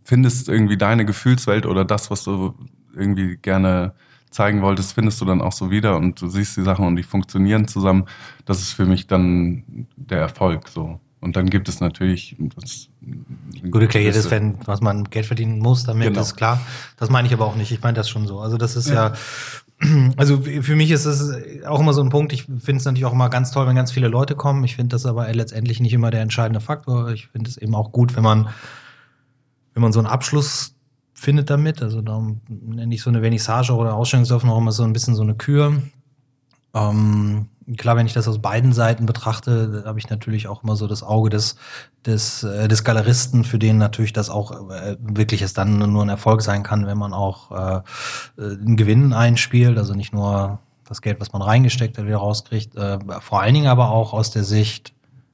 [0.06, 2.56] findest irgendwie deine Gefühlswelt oder das, was du
[2.96, 3.94] irgendwie gerne
[4.34, 7.04] zeigen wolltest, findest du dann auch so wieder und du siehst die Sachen und die
[7.04, 8.06] funktionieren zusammen.
[8.46, 11.00] Das ist für mich dann der Erfolg so.
[11.22, 12.36] Und dann gibt es natürlich.
[12.60, 12.90] Das,
[13.72, 16.20] Gut, klar, jedes, wenn, was man Geld verdienen muss, damit genau.
[16.20, 16.60] ist klar.
[16.98, 17.72] Das meine ich aber auch nicht.
[17.72, 18.42] Ich meine das schon so.
[18.42, 19.14] Also, das ist ja, ja
[20.18, 22.34] also für mich ist es auch immer so ein Punkt.
[22.34, 24.64] Ich finde es natürlich auch immer ganz toll, wenn ganz viele Leute kommen.
[24.66, 27.12] Ich finde das aber letztendlich nicht immer der entscheidende Faktor.
[27.12, 28.50] Ich finde es eben auch gut, wenn man,
[29.74, 30.73] wenn man so einen Abschluss
[31.24, 31.82] findet damit.
[31.82, 35.24] Also da nenne ich so eine Vernissage oder Ausstellungseröffnung auch immer so ein bisschen so
[35.24, 35.82] eine Kür.
[36.74, 37.48] Ähm,
[37.78, 41.04] klar, wenn ich das aus beiden Seiten betrachte, habe ich natürlich auch immer so das
[41.04, 41.56] Auge des,
[42.06, 46.10] des, äh, des Galeristen, für den natürlich das auch äh, wirklich es dann nur ein
[46.10, 47.82] Erfolg sein kann, wenn man auch äh, äh,
[48.38, 53.00] einen Gewinn einspielt, also nicht nur das Geld, was man reingesteckt hat, wieder rauskriegt, äh,
[53.22, 54.94] vor allen Dingen aber auch aus der Sicht,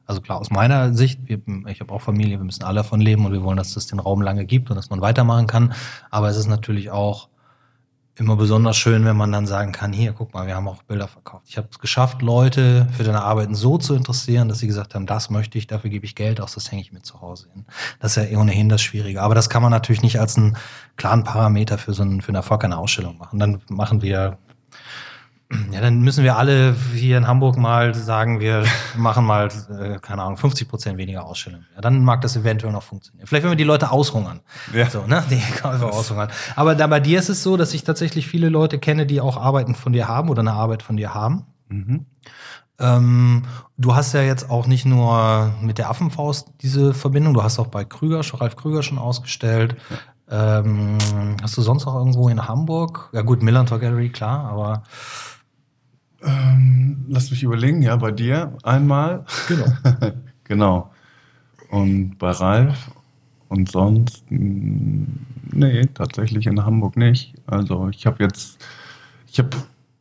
[0.10, 3.28] also klar, aus meiner Sicht, wir, ich habe auch Familie, wir müssen alle davon leben
[3.28, 5.74] und wir wollen, dass es den Raum lange gibt und dass man weitermachen kann,
[6.10, 7.30] aber es ist natürlich auch
[8.16, 11.08] immer besonders schön, wenn man dann sagen kann, hier, guck mal, wir haben auch Bilder
[11.08, 11.46] verkauft.
[11.48, 15.06] Ich habe es geschafft, Leute für deine Arbeiten so zu interessieren, dass sie gesagt haben,
[15.06, 17.66] das möchte ich, dafür gebe ich Geld aus, das hänge ich mir zu Hause hin.
[18.00, 19.22] Das ist ja ohnehin das Schwierige.
[19.22, 20.58] Aber das kann man natürlich nicht als einen
[20.98, 23.40] klaren Parameter für so einen, für einen Erfolg einer Ausstellung machen.
[23.40, 24.40] Dann machen wir
[25.72, 28.66] ja, dann müssen wir alle hier in Hamburg mal sagen, wir
[28.98, 31.66] machen mal, äh, keine Ahnung, 50 Prozent weniger Ausstellungen.
[31.76, 33.26] Ja, dann mag das eventuell noch funktionieren.
[33.26, 34.42] Vielleicht, wenn wir die Leute aushungern.
[34.74, 34.90] Ja.
[34.90, 35.24] So, ne?
[35.32, 36.30] Die Käufer aushungern.
[36.56, 39.38] Aber da bei dir ist es so, dass ich tatsächlich viele Leute kenne, die auch
[39.38, 41.48] Arbeiten von dir haben oder eine Arbeit von dir haben.
[41.68, 42.06] Mhm.
[42.80, 43.44] Ähm,
[43.78, 47.68] du hast ja jetzt auch nicht nur mit der Affenfaust diese Verbindung, du hast auch
[47.68, 49.76] bei Krüger, Ralf Krüger schon ausgestellt.
[49.90, 50.60] Ja.
[50.60, 50.98] Ähm,
[51.42, 53.10] hast du sonst auch irgendwo in Hamburg?
[53.14, 54.84] Ja gut, Millantor Gallery, klar, aber
[56.24, 59.26] ähm, lass mich überlegen, ja, bei dir einmal.
[59.48, 59.66] Genau.
[60.44, 60.92] genau.
[61.70, 62.92] Und bei Ralf
[63.48, 67.36] und sonst, nee, tatsächlich in Hamburg nicht.
[67.48, 68.64] Also ich habe jetzt,
[69.32, 69.50] ich habe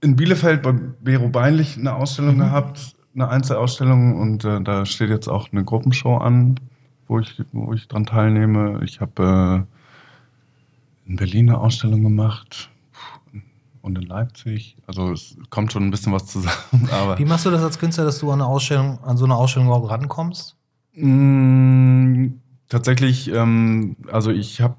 [0.00, 2.40] in Bielefeld bei Bero Beinlich eine Ausstellung mhm.
[2.40, 6.60] gehabt, eine Einzelausstellung und äh, da steht jetzt auch eine Gruppenshow an,
[7.06, 8.80] wo ich, wo ich dran teilnehme.
[8.84, 9.66] Ich habe
[11.06, 12.70] äh, in Berlin eine Ausstellung gemacht
[13.88, 14.76] und in Leipzig.
[14.86, 16.56] Also es kommt schon ein bisschen was zusammen.
[17.16, 19.68] Wie machst du das als Künstler, dass du an, eine Ausstellung, an so eine Ausstellung
[19.68, 20.54] überhaupt rankommst?
[20.94, 22.26] Mm,
[22.68, 24.76] tatsächlich, ähm, also ich habe,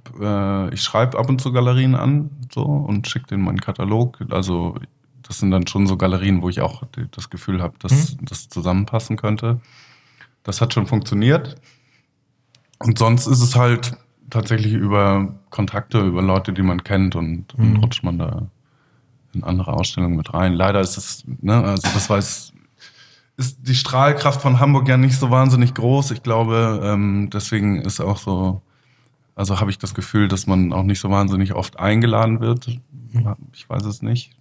[0.70, 4.20] äh, ich schreibe ab und zu Galerien an so und schicke denen meinen Katalog.
[4.30, 4.76] Also
[5.24, 8.26] das sind dann schon so Galerien, wo ich auch das Gefühl habe, dass Mhm.
[8.26, 9.60] das zusammenpassen könnte.
[10.44, 11.56] Das hat schon funktioniert.
[12.80, 13.96] Und sonst ist es halt
[14.30, 17.78] tatsächlich über Kontakte, über Leute, die man kennt und, und Mhm.
[17.78, 18.48] rutscht man da
[19.34, 20.54] in andere Ausstellungen mit rein.
[20.54, 22.54] Leider ist es, ne, also das weiß,
[23.38, 26.12] ist die Strahlkraft von Hamburg ja nicht so wahnsinnig groß.
[26.12, 28.62] Ich glaube, ähm, deswegen ist auch so,
[29.36, 32.68] also habe ich das Gefühl, dass man auch nicht so wahnsinnig oft eingeladen wird.
[33.54, 34.32] Ich weiß es nicht.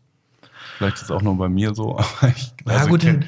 [0.76, 1.96] Vielleicht ist es auch nur bei mir so.
[2.20, 3.26] Aber ich, Ja, also gut, ich in, kenn-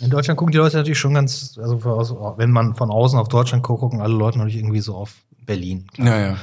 [0.00, 3.62] in Deutschland gucken die Leute natürlich schon ganz, also wenn man von außen auf Deutschland
[3.62, 5.12] guckt, gucken alle Leute natürlich irgendwie so auf
[5.46, 5.86] Berlin.
[5.98, 6.36] ja, ja.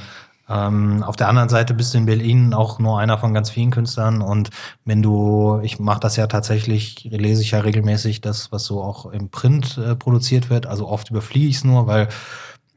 [0.48, 3.70] Ähm, auf der anderen Seite bist du in Berlin auch nur einer von ganz vielen
[3.70, 4.50] Künstlern und
[4.84, 9.06] wenn du, ich mache das ja tatsächlich, lese ich ja regelmäßig das, was so auch
[9.06, 12.08] im Print äh, produziert wird, also oft überfliege ich es nur, weil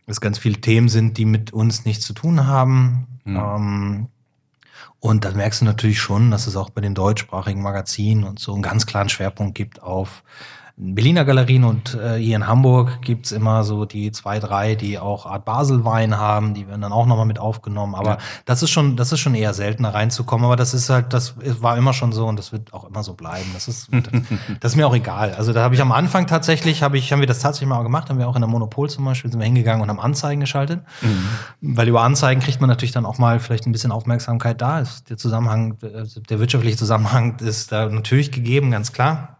[0.05, 3.07] es ganz viele Themen sind, die mit uns nichts zu tun haben.
[3.24, 3.38] Mhm.
[3.38, 4.07] Ähm,
[4.99, 8.53] und da merkst du natürlich schon, dass es auch bei den deutschsprachigen Magazinen und so
[8.53, 10.24] einen ganz klaren Schwerpunkt gibt auf
[10.84, 15.27] Berliner Galerien und äh, hier in Hamburg gibt's immer so die zwei, drei, die auch
[15.27, 17.93] Art Basel-Wein haben, die werden dann auch nochmal mit aufgenommen.
[17.93, 18.17] Aber Ja.
[18.45, 20.43] das ist schon, das ist schon eher seltener reinzukommen.
[20.43, 23.13] Aber das ist halt, das war immer schon so und das wird auch immer so
[23.13, 23.45] bleiben.
[23.53, 23.89] Das ist,
[24.59, 25.36] das ist mir auch egal.
[25.36, 28.09] Also da habe ich am Anfang tatsächlich, habe ich, haben wir das tatsächlich mal gemacht,
[28.09, 30.82] haben wir auch in der Monopol zum Beispiel, sind wir hingegangen und haben Anzeigen geschaltet.
[31.61, 34.79] Weil über Anzeigen kriegt man natürlich dann auch mal vielleicht ein bisschen Aufmerksamkeit da.
[34.79, 39.38] Ist der Zusammenhang, äh, der wirtschaftliche Zusammenhang ist da natürlich gegeben, ganz klar.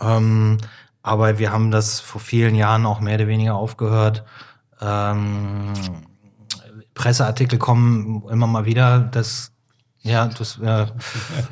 [0.00, 0.58] Ähm,
[1.02, 4.24] aber wir haben das vor vielen Jahren auch mehr oder weniger aufgehört.
[4.80, 5.72] Ähm,
[6.94, 9.00] Presseartikel kommen immer mal wieder.
[9.00, 9.52] Das,
[10.00, 10.86] ja, das, äh,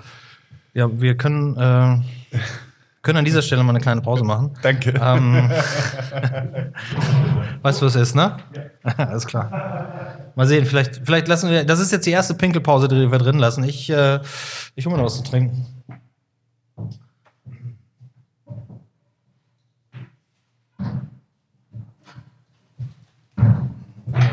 [0.74, 1.98] ja, wir können, äh,
[3.02, 4.52] können an dieser Stelle mal eine kleine Pause machen.
[4.62, 4.94] Danke.
[4.98, 5.50] Ähm,
[7.62, 8.38] weißt du, was es ist, ne?
[8.96, 10.32] Alles klar.
[10.34, 11.64] Mal sehen, vielleicht, vielleicht lassen wir.
[11.64, 13.64] Das ist jetzt die erste Pinkelpause, die wir drin lassen.
[13.64, 14.20] Ich, äh,
[14.76, 15.66] ich hole mir noch was zu trinken.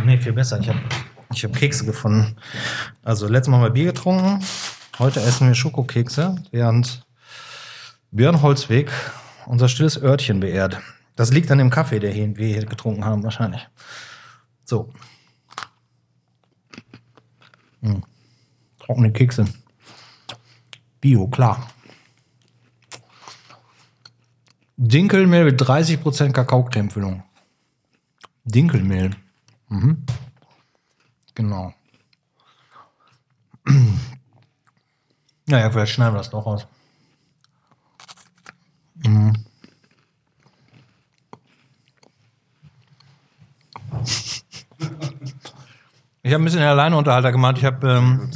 [0.06, 0.60] Nee, viel besser.
[0.60, 0.80] Ich habe
[1.34, 2.36] ich hab Kekse gefunden.
[3.04, 4.44] Also, letztes Mal haben wir Bier getrunken.
[4.98, 7.06] Heute essen wir Schokokekse, während
[8.12, 8.92] Björn Holzweg
[9.46, 10.82] unser stilles Örtchen beehrt.
[11.16, 13.68] Das liegt an dem Kaffee, hier, wir hier getrunken haben, wahrscheinlich.
[14.66, 14.90] So.
[17.82, 18.04] Hm.
[18.80, 19.46] Trockene Kekse.
[21.02, 21.70] Bio, klar.
[24.78, 27.24] Dinkelmehl mit 30% Kakaocremefüllung.
[28.44, 29.12] Dinkelmehl.
[29.70, 30.06] Mhm.
[31.36, 31.74] Genau.
[35.46, 36.68] Naja, vielleicht schneiden wir das doch raus.
[39.04, 39.34] Mhm.
[46.22, 47.58] Ich habe ein bisschen alleine Unterhalter gemacht.
[47.58, 48.30] Ich habe ähm,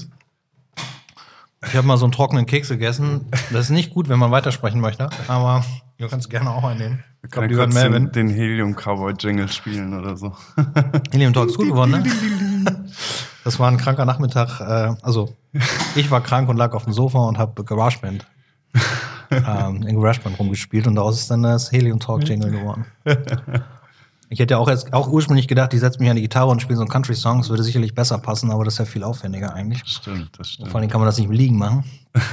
[1.76, 3.30] habe mal so einen trockenen Keks gegessen.
[3.52, 5.66] Das ist nicht gut, wenn man weitersprechen möchte, aber
[5.98, 7.04] du kannst gerne auch einnehmen.
[7.24, 8.12] Ich Kann glaube, ich die kurz werden den, Melvin.
[8.12, 10.36] den Helium Cowboy Jingle spielen oder so?
[11.12, 12.04] Helium Talk ist gut geworden, ne?
[13.44, 14.60] Das war ein kranker Nachmittag.
[14.60, 15.36] Äh, also,
[15.96, 18.26] ich war krank und lag auf dem Sofa und habe GarageBand
[19.32, 22.86] ähm, in GarageBand rumgespielt und daraus ist dann das Helium Talk Jingle geworden.
[24.30, 26.60] Ich hätte ja auch, erst, auch ursprünglich gedacht, ich setze mich an die Gitarre und
[26.60, 27.38] spiele so einen Country-Song.
[27.38, 29.84] Das würde sicherlich besser passen, aber das ist ja viel aufwendiger eigentlich.
[29.86, 30.74] Stimmt, das Vor stimmt.
[30.74, 31.84] allen Dingen kann man das nicht im Liegen machen.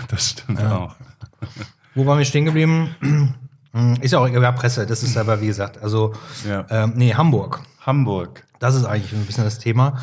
[0.09, 0.95] Das stimmt auch.
[1.95, 3.35] Wo waren wir stehen geblieben?
[4.01, 6.13] Ist ja auch ja, Presse, das ist aber wie gesagt, also
[6.49, 6.65] Ja.
[6.71, 7.61] ähm, nee, Hamburg.
[7.81, 8.45] Hamburg.
[8.59, 9.99] Das ist eigentlich ein bisschen das Thema.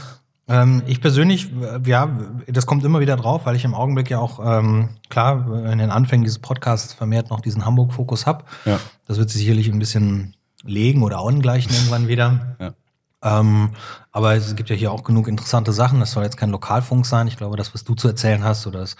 [0.47, 1.51] Ähm, ich persönlich,
[1.85, 2.09] ja,
[2.47, 5.89] das kommt immer wieder drauf, weil ich im Augenblick ja auch, ähm, klar, in den
[5.91, 8.45] Anfängen dieses Podcasts vermehrt noch diesen Hamburg-Fokus habe.
[8.63, 8.79] Ja.
[9.07, 12.55] Das wird sich sicherlich ein bisschen legen oder angleichen irgendwann wieder.
[12.59, 12.73] Ja.
[13.23, 13.71] Ähm,
[14.11, 15.99] aber es gibt ja hier auch genug interessante Sachen.
[15.99, 17.27] Das soll jetzt kein Lokalfunk sein.
[17.27, 18.95] Ich glaube, das, was du zu erzählen hast oder das,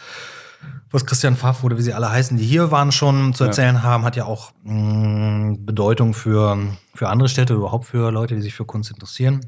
[0.90, 3.48] was Christian Pfaff oder wie sie alle heißen, die hier waren schon zu Ja.
[3.50, 6.58] erzählen haben, hat ja auch mh, Bedeutung für,
[6.96, 9.42] für andere Städte, überhaupt für Leute, die sich für Kunst interessieren.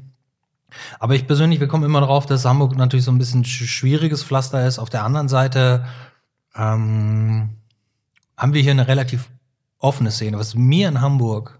[0.98, 4.22] Aber ich persönlich, wir kommen immer darauf, dass Hamburg natürlich so ein bisschen sch- schwieriges
[4.22, 4.78] Pflaster ist.
[4.78, 5.84] Auf der anderen Seite
[6.54, 7.56] ähm,
[8.36, 9.30] haben wir hier eine relativ
[9.78, 10.38] offene Szene.
[10.38, 11.59] Was mir in Hamburg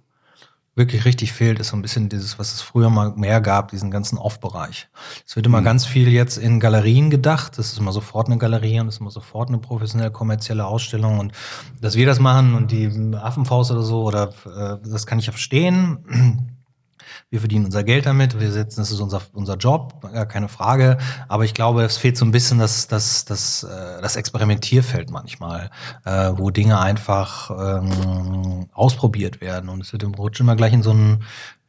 [0.81, 3.91] wirklich richtig fehlt, ist so ein bisschen dieses, was es früher mal mehr gab, diesen
[3.91, 4.89] ganzen Off-Bereich.
[5.25, 7.59] Es wird immer ganz viel jetzt in Galerien gedacht.
[7.59, 11.21] Das ist immer sofort eine Galerie und das ist immer sofort eine professionelle kommerzielle Ausstellung.
[11.21, 11.33] Und
[11.81, 15.33] dass wir das machen und die Affenfaust oder so, oder äh, das kann ich ja
[15.33, 16.57] verstehen.
[17.31, 20.99] Wir verdienen unser Geld damit, wir setzen, das ist unser, unser Job, gar keine Frage.
[21.29, 25.71] Aber ich glaube, es fehlt so ein bisschen das, das, das, äh, das Experimentierfeld manchmal,
[26.05, 29.71] äh, wo Dinge einfach ähm, ausprobiert werden.
[29.71, 31.23] Und es wird im Rutsch immer gleich in so einen,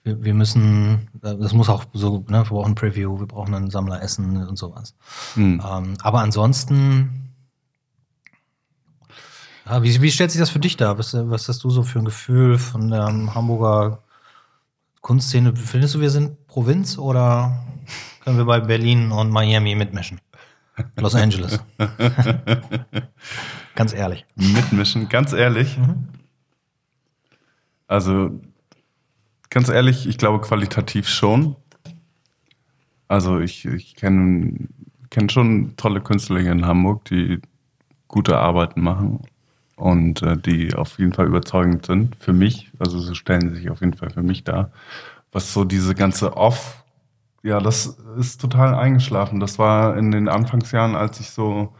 [0.03, 3.69] wir, wir müssen, das muss auch so, ne, wir brauchen ein Preview, wir brauchen einen
[3.69, 4.95] Sammler essen und sowas.
[5.35, 5.61] Hm.
[5.63, 7.35] Ähm, aber ansonsten,
[9.67, 10.97] ja, wie, wie stellt sich das für dich dar?
[10.97, 13.99] Was, was hast du so für ein Gefühl von der Hamburger
[15.01, 17.59] Kunstszene, findest du, wir sind Provinz oder
[18.23, 20.21] können wir bei Berlin und Miami mitmischen?
[20.95, 21.59] Los Angeles.
[23.75, 24.25] ganz ehrlich.
[24.35, 25.77] Mitmischen, ganz ehrlich.
[25.77, 26.07] Mhm.
[27.87, 28.39] Also,
[29.49, 31.55] ganz ehrlich, ich glaube qualitativ schon.
[33.07, 34.69] Also, ich, ich kenne
[35.09, 37.41] kenn schon tolle Künstler hier in Hamburg, die
[38.07, 39.19] gute Arbeiten machen
[39.81, 42.71] und äh, die auf jeden Fall überzeugend sind für mich.
[42.79, 44.71] Also so stellen sie sich auf jeden Fall für mich dar.
[45.31, 46.83] Was so diese ganze Off,
[47.41, 49.39] ja, das ist total eingeschlafen.
[49.39, 51.73] Das war in den Anfangsjahren, als ich so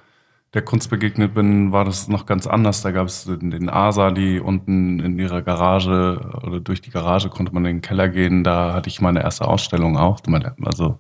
[0.54, 2.82] der Kunst begegnet bin, war das noch ganz anders.
[2.82, 7.54] Da gab es den Asa, die unten in ihrer Garage oder durch die Garage konnte
[7.54, 8.44] man in den Keller gehen.
[8.44, 10.20] Da hatte ich meine erste Ausstellung auch,
[10.66, 11.00] also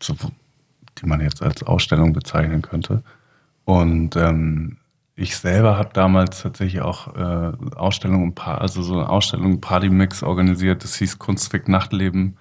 [0.00, 3.02] die man jetzt als Ausstellung bezeichnen könnte.
[3.64, 4.78] Und ähm,
[5.18, 10.84] ich selber habe damals tatsächlich auch äh, Ausstellungen, also so eine Ausstellung Partymix organisiert.
[10.84, 12.36] Das hieß Kunstfick Nachtleben.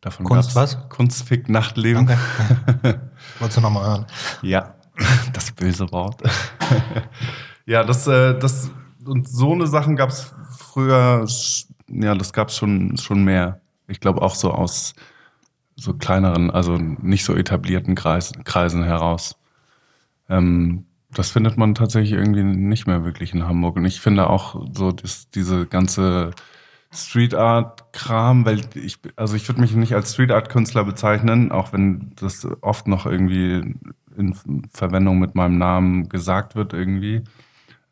[0.00, 0.78] Davon Kunst was?
[0.90, 2.04] Kunstfick Nachtleben.
[2.04, 2.94] Okay.
[3.40, 4.06] Wolltest du nochmal hören?
[4.42, 4.74] Ja,
[5.32, 6.22] das böse Wort.
[7.66, 8.70] ja, das, äh, das
[9.04, 11.26] und so eine Sachen gab es früher.
[11.88, 13.60] Ja, das gab es schon schon mehr.
[13.88, 14.94] Ich glaube auch so aus
[15.74, 19.36] so kleineren, also nicht so etablierten Kreis, Kreisen heraus.
[20.28, 23.76] Ähm, das findet man tatsächlich irgendwie nicht mehr wirklich in Hamburg.
[23.76, 26.30] Und ich finde auch so das, diese ganze
[26.92, 31.52] Street Art Kram, weil ich, also ich würde mich nicht als Street Art Künstler bezeichnen,
[31.52, 33.76] auch wenn das oft noch irgendwie
[34.16, 34.34] in
[34.72, 37.22] Verwendung mit meinem Namen gesagt wird irgendwie.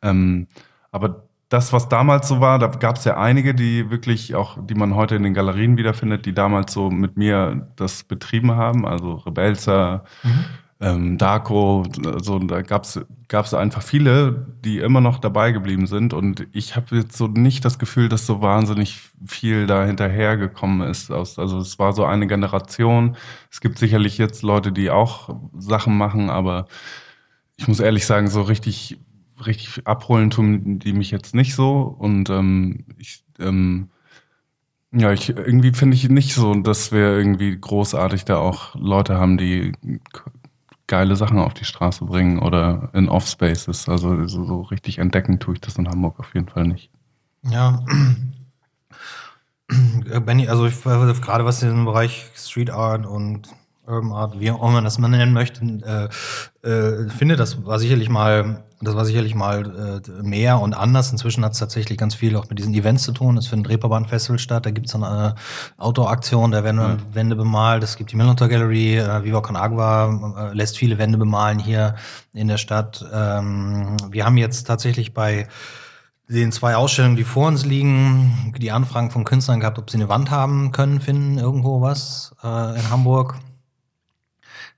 [0.01, 0.47] Ähm,
[0.91, 4.75] aber das, was damals so war, da gab es ja einige, die wirklich auch, die
[4.75, 9.15] man heute in den Galerien wiederfindet, die damals so mit mir das betrieben haben, also
[9.15, 10.45] Rebelzer, mhm
[10.81, 11.85] ähm, Darko,
[12.21, 16.13] so, da gab's gab's einfach viele, die immer noch dabei geblieben sind.
[16.13, 21.11] Und ich habe jetzt so nicht das Gefühl, dass so wahnsinnig viel da hinterhergekommen ist.
[21.11, 23.17] Also es war so eine Generation.
[23.51, 26.67] Es gibt sicherlich jetzt Leute, die auch Sachen machen, aber
[27.57, 28.97] ich muss ehrlich sagen, so richtig,
[29.45, 31.81] richtig abholen tun die mich jetzt nicht so.
[31.81, 33.89] Und ähm, ich, ähm,
[34.91, 39.37] ja, ich irgendwie finde ich nicht so, dass wir irgendwie großartig da auch Leute haben,
[39.37, 39.73] die
[40.89, 43.87] geile Sachen auf die Straße bringen oder in Offspaces.
[43.87, 46.89] Also so, so richtig entdecken tue ich das in Hamburg auf jeden Fall nicht.
[47.43, 47.85] Ja.
[50.25, 53.47] Benny, also ich, gerade was in dem Bereich Street Art und
[53.89, 56.09] Art, wie auch man das man nennen möchte,
[56.63, 61.11] äh, äh, finde, das war sicherlich mal, das war sicherlich mal äh, mehr und anders.
[61.11, 63.37] Inzwischen hat es tatsächlich ganz viel auch mit diesen Events zu tun.
[63.37, 65.35] Es findet ein Reeperbahn-Festival statt, da gibt es eine
[65.77, 66.97] Outdoor-Aktion, da werden ja.
[67.13, 67.83] Wände bemalt.
[67.83, 71.95] Es gibt die Millantor Gallery, äh, Viva Con Agua äh, lässt viele Wände bemalen hier
[72.33, 73.05] in der Stadt.
[73.11, 75.47] Ähm, wir haben jetzt tatsächlich bei
[76.29, 80.09] den zwei Ausstellungen, die vor uns liegen, die Anfragen von Künstlern gehabt, ob sie eine
[80.09, 83.35] Wand haben können, finden irgendwo was äh, in Hamburg.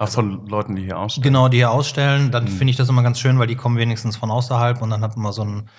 [0.04, 1.24] Ach, von Leuten, die hier ausstellen?
[1.24, 2.32] Genau, die hier ausstellen.
[2.32, 2.50] Dann mhm.
[2.50, 5.16] finde ich das immer ganz schön, weil die kommen wenigstens von außerhalb und dann hat
[5.16, 5.70] man so einen,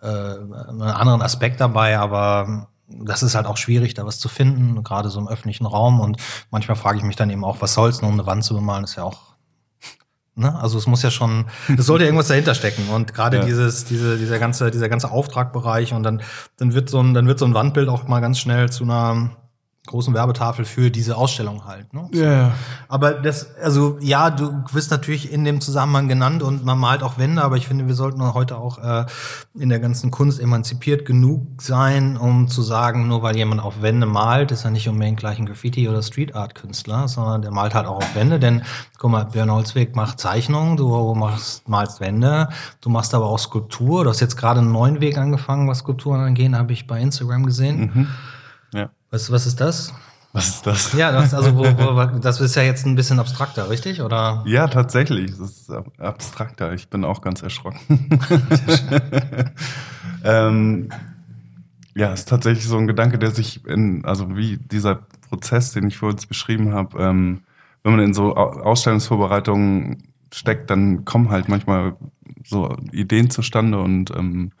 [0.00, 4.84] äh, einen anderen Aspekt dabei, aber das ist halt auch schwierig, da was zu finden,
[4.84, 5.98] gerade so im öffentlichen Raum.
[5.98, 6.18] Und
[6.52, 8.84] manchmal frage ich mich dann eben auch, was soll's, nur um eine Wand zu bemalen,
[8.84, 9.32] ist ja auch
[10.34, 10.58] Ne?
[10.58, 11.44] Also es muss ja schon,
[11.76, 13.44] es sollte irgendwas dahinter stecken und gerade ja.
[13.44, 16.22] dieses, diese, dieser ganze, dieser ganze Auftragbereich und dann,
[16.56, 19.30] dann wird so ein, dann wird so ein Wandbild auch mal ganz schnell zu einer
[19.88, 21.92] großen Werbetafel für diese Ausstellung halt.
[21.92, 22.08] Ne?
[22.14, 22.52] Yeah.
[22.86, 27.18] Aber das, also ja, du wirst natürlich in dem Zusammenhang genannt und man malt auch
[27.18, 29.06] Wände, aber ich finde, wir sollten heute auch äh,
[29.58, 34.06] in der ganzen Kunst emanzipiert genug sein, um zu sagen, nur weil jemand auf Wände
[34.06, 37.96] malt, ist er nicht unbedingt gleich ein Graffiti- oder Street-Art-Künstler, sondern der malt halt auch
[37.96, 38.62] auf Wände, denn
[38.98, 44.04] guck mal, Björn Holzweg macht Zeichnungen, du machst, malst Wände, du machst aber auch Skulptur,
[44.04, 47.44] du hast jetzt gerade einen neuen Weg angefangen, was Skulpturen angeht, habe ich bei Instagram
[47.44, 47.90] gesehen.
[47.92, 48.08] Mhm.
[49.12, 49.92] Was, was ist das?
[50.32, 50.92] Was ist das?
[50.94, 54.00] Ja, das, also wo, wo, das ist ja jetzt ein bisschen abstrakter, richtig?
[54.00, 54.42] Oder?
[54.46, 55.32] Ja, tatsächlich.
[55.32, 56.72] Das ist abstrakter.
[56.72, 58.08] Ich bin auch ganz erschrocken.
[60.24, 60.88] ähm,
[61.94, 64.94] ja, ist tatsächlich so ein Gedanke, der sich in, also wie dieser
[65.28, 67.42] Prozess, den ich vor uns beschrieben habe, ähm,
[67.82, 71.96] wenn man in so Ausstellungsvorbereitungen steckt, dann kommen halt manchmal
[72.42, 74.52] so Ideen zustande und ähm,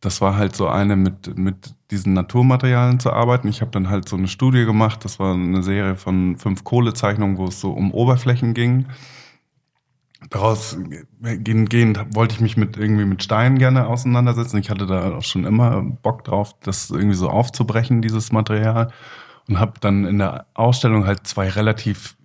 [0.00, 3.48] das war halt so eine mit, mit diesen Naturmaterialien zu arbeiten.
[3.48, 7.36] Ich habe dann halt so eine Studie gemacht, das war eine Serie von fünf Kohlezeichnungen,
[7.36, 8.86] wo es so um Oberflächen ging.
[10.30, 10.76] Daraus
[11.20, 14.58] gehend wollte ich mich mit irgendwie mit Steinen gerne auseinandersetzen.
[14.58, 18.92] Ich hatte da auch schon immer Bock drauf, das irgendwie so aufzubrechen, dieses Material.
[19.48, 22.16] Und habe dann in der Ausstellung halt zwei relativ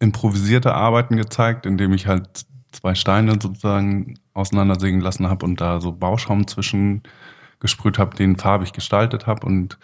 [0.00, 5.92] improvisierte Arbeiten gezeigt, indem ich halt zwei Steine sozusagen auseinandersägen lassen habe und da so
[5.92, 7.02] Bauschaum zwischen
[7.60, 9.46] gesprüht habe, den farbig gestaltet habe.
[9.46, 9.78] Und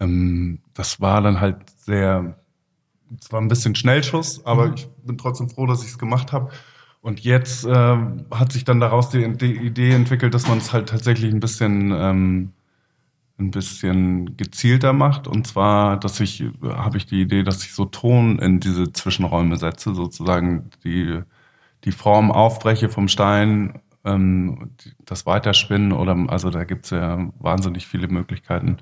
[0.00, 2.38] ähm, das war dann halt sehr,
[3.20, 4.74] es war ein bisschen Schnellschuss, aber mhm.
[4.74, 6.50] ich bin trotzdem froh, dass ich es gemacht habe.
[7.00, 7.96] Und jetzt äh,
[8.30, 11.92] hat sich dann daraus die, die Idee entwickelt, dass man es halt tatsächlich ein bisschen
[11.92, 12.52] ähm,
[13.38, 15.28] ein bisschen gezielter macht.
[15.28, 19.56] Und zwar, dass ich, habe ich die Idee, dass ich so Ton in diese Zwischenräume
[19.56, 21.20] setze, sozusagen die,
[21.84, 24.70] die Form aufbreche vom Stein, ähm,
[25.04, 28.78] das Weiterspinnen oder, also da gibt's ja wahnsinnig viele Möglichkeiten.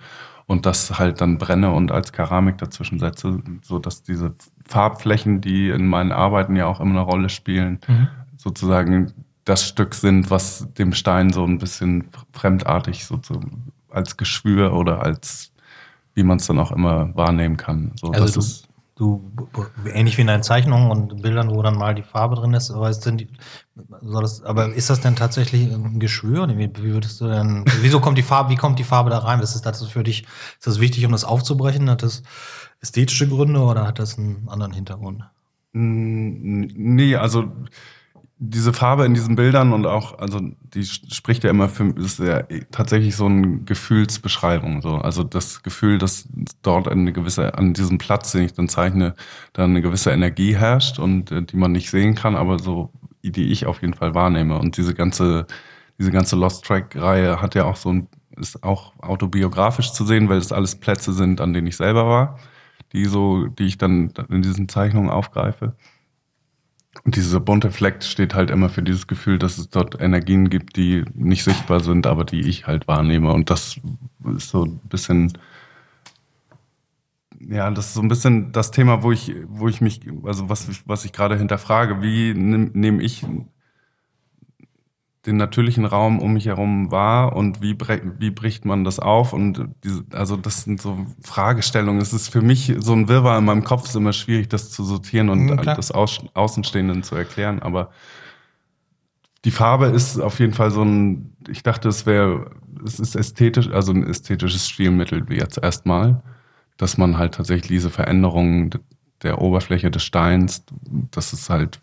[0.47, 4.35] Und das halt dann brenne und als Keramik dazwischen setze, so dass diese
[4.67, 8.09] Farbflächen, die in meinen Arbeiten ja auch immer eine Rolle spielen, mhm.
[8.37, 9.13] sozusagen
[9.47, 15.53] das Stück sind, was dem Stein so ein bisschen fremdartig sozusagen als Geschwür oder als,
[16.13, 17.93] wie man es dann auch immer wahrnehmen kann.
[17.99, 18.64] So, also das ist
[18.97, 19.33] du,
[19.93, 22.91] ähnlich wie in deinen Zeichnungen und Bildern, wo dann mal die Farbe drin ist, aber,
[22.91, 23.29] ist, die,
[23.75, 26.49] das, aber ist das denn tatsächlich ein Geschwür?
[26.57, 29.41] Wie, würdest du denn, wieso kommt die Farbe, wie kommt die Farbe da rein?
[29.41, 30.23] Ist das für dich,
[30.59, 31.91] ist das wichtig, um das aufzubrechen?
[31.91, 32.23] Hat das
[32.81, 35.25] ästhetische Gründe oder hat das einen anderen Hintergrund?
[35.73, 37.53] Nee, also
[38.39, 42.43] diese Farbe in diesen Bildern und auch, also die spricht ja immer für, ist ja
[42.73, 44.83] tatsächlich so eine Gefühlsbeschreibung.
[44.83, 44.97] So.
[44.97, 46.29] Also das Gefühl, dass
[46.63, 49.15] dort eine gewisse, an diesem Platz, den ich dann zeichne,
[49.53, 52.91] dann eine gewisse Energie herrscht und äh, die man nicht sehen kann, aber so,
[53.23, 54.59] die ich auf jeden Fall wahrnehme.
[54.59, 55.47] Und diese ganze,
[55.99, 60.39] diese ganze Lost Track-Reihe hat ja auch so ein, ist auch autobiografisch zu sehen, weil
[60.39, 62.39] es alles Plätze sind, an denen ich selber war,
[62.93, 65.77] die so, die ich dann in diesen Zeichnungen aufgreife.
[67.03, 70.77] Und dieser bunte Fleck steht halt immer für dieses Gefühl, dass es dort Energien gibt,
[70.77, 73.33] die nicht sichtbar sind, aber die ich halt wahrnehme.
[73.33, 73.81] Und das
[74.37, 75.33] ist so ein bisschen,
[77.41, 80.69] ja, das ist so ein bisschen das Thema, wo ich, wo ich mich, also was,
[80.87, 83.27] was ich gerade hinterfrage, wie nehme ich
[85.27, 87.77] den natürlichen Raum um mich herum wahr und wie,
[88.19, 89.33] wie bricht man das auf?
[89.33, 92.01] Und diese, also das sind so Fragestellungen.
[92.01, 94.85] Es ist für mich so ein Wirrwarr in meinem Kopf, ist immer schwierig, das zu
[94.85, 97.61] sortieren und mhm, das Aus, Außenstehenden zu erklären.
[97.63, 97.91] Aber
[99.45, 102.51] die Farbe ist auf jeden Fall so ein, ich dachte, es wäre,
[102.85, 106.23] es ist ästhetisch, also ein ästhetisches Stilmittel wie jetzt erstmal,
[106.77, 108.71] dass man halt tatsächlich diese Veränderungen
[109.23, 110.65] der Oberfläche des Steins,
[111.11, 111.81] dass es halt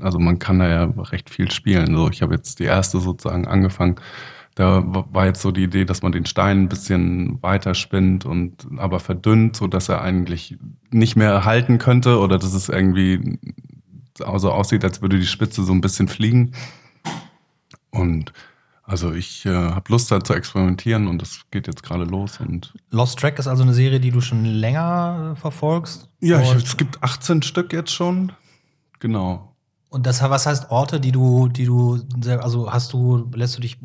[0.00, 1.94] also man kann da ja recht viel spielen.
[1.94, 3.96] So, ich habe jetzt die erste sozusagen angefangen.
[4.54, 8.66] Da war jetzt so die Idee, dass man den Stein ein bisschen weiter spinnt und
[8.76, 10.58] aber verdünnt, so dass er eigentlich
[10.90, 13.38] nicht mehr halten könnte oder dass es irgendwie
[14.18, 16.52] so aussieht, als würde die Spitze so ein bisschen fliegen.
[17.90, 18.32] Und
[18.82, 22.40] also ich äh, habe Lust da zu experimentieren und das geht jetzt gerade los.
[22.40, 26.08] Und Lost Track ist also eine Serie, die du schon länger äh, verfolgst?
[26.20, 28.32] Ja, ich, es gibt 18 Stück jetzt schon.
[28.98, 29.47] Genau.
[29.90, 31.98] Und das, was heißt Orte, die du, die du,
[32.40, 33.78] also hast du, lässt du dich,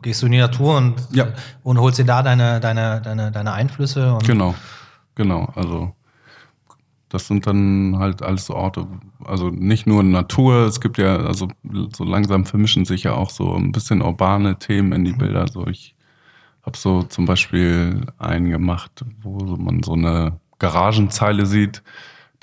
[0.00, 1.28] gehst du in die Natur und, ja.
[1.62, 4.18] und holst dir da deine, deine, deine, deine Einflüsse?
[4.24, 4.54] genau,
[5.14, 5.52] genau.
[5.54, 5.94] Also
[7.10, 8.86] das sind dann halt alles so Orte,
[9.22, 11.48] also nicht nur Natur, es gibt ja, also
[11.94, 15.18] so langsam vermischen sich ja auch so ein bisschen urbane Themen in die mhm.
[15.18, 15.46] Bilder.
[15.46, 15.94] So ich
[16.64, 21.82] habe so zum Beispiel einen gemacht, wo man so eine Garagenzeile sieht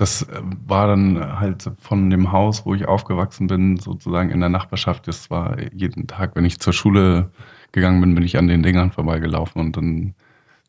[0.01, 4.49] das äh, war dann halt von dem Haus, wo ich aufgewachsen bin, sozusagen in der
[4.49, 5.07] Nachbarschaft.
[5.07, 7.29] Das war jeden Tag, wenn ich zur Schule
[7.71, 10.15] gegangen bin, bin ich an den Dingern vorbeigelaufen und dann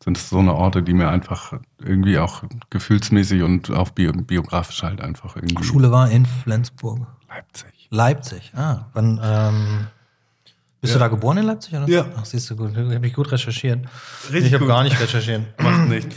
[0.03, 1.53] sind es so eine Orte, die mir einfach
[1.83, 5.63] irgendwie auch gefühlsmäßig und auch biografisch halt einfach irgendwie.
[5.63, 7.07] Schule war in Flensburg.
[7.27, 7.87] Leipzig.
[7.89, 8.85] Leipzig, ah.
[8.93, 9.87] Wann, ähm,
[10.79, 10.99] bist ja.
[10.99, 11.73] du da geboren in Leipzig?
[11.73, 11.87] Oder?
[11.87, 12.05] Ja.
[12.17, 12.75] Ach, siehst du gut.
[12.75, 13.85] Habe ich gut recherchiert.
[14.25, 15.41] Richtig ich habe gar nicht recherchiert.
[15.59, 16.09] Macht nicht.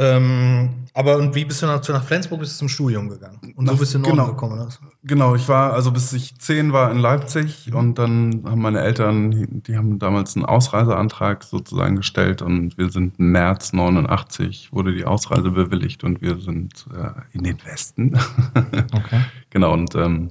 [0.00, 3.38] Ähm, aber und wie bist du nach, nach Flensburg bist du zum Studium gegangen?
[3.54, 4.30] Und so bist du in Norden genau.
[4.30, 4.68] gekommen, oder?
[5.04, 9.60] Genau, ich war, also bis ich zehn war in Leipzig und dann haben meine Eltern,
[9.66, 15.04] die haben damals einen Ausreiseantrag sozusagen gestellt und wir sind im März 89 wurde die
[15.04, 18.18] Ausreise bewilligt und wir sind äh, in den Westen.
[18.94, 19.20] okay.
[19.50, 20.30] Genau, und ähm,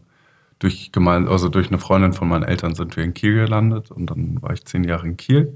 [0.58, 4.08] durch gemein, also durch eine Freundin von meinen Eltern sind wir in Kiel gelandet und
[4.08, 5.54] dann war ich zehn Jahre in Kiel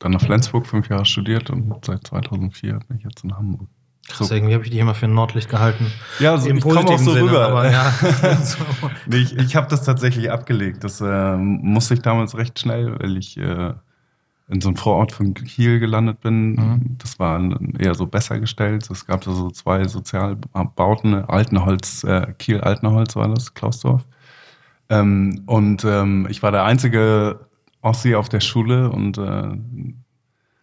[0.00, 3.68] dann nach Flensburg fünf Jahre studiert und seit 2004 bin ich jetzt in Hamburg.
[4.08, 4.34] Krass, so.
[4.34, 5.92] irgendwie habe ich die immer für Nordlicht gehalten.
[6.18, 7.46] Ja, also ich komme auch so Sinne, rüber.
[7.46, 7.92] Aber, ja.
[9.06, 10.82] nee, ich ich habe das tatsächlich abgelegt.
[10.82, 13.74] Das äh, musste ich damals recht schnell, weil ich äh,
[14.48, 16.54] in so einem Vorort von Kiel gelandet bin.
[16.54, 16.96] Mhm.
[16.98, 17.40] Das war
[17.78, 18.90] eher so besser gestellt.
[18.90, 24.06] Es gab da so zwei Sozialbauten, Altenholz, äh, Kiel Altenholz war das, Klausdorf.
[24.88, 27.49] Ähm, und ähm, ich war der einzige
[27.82, 29.56] Ossi auf der Schule und äh,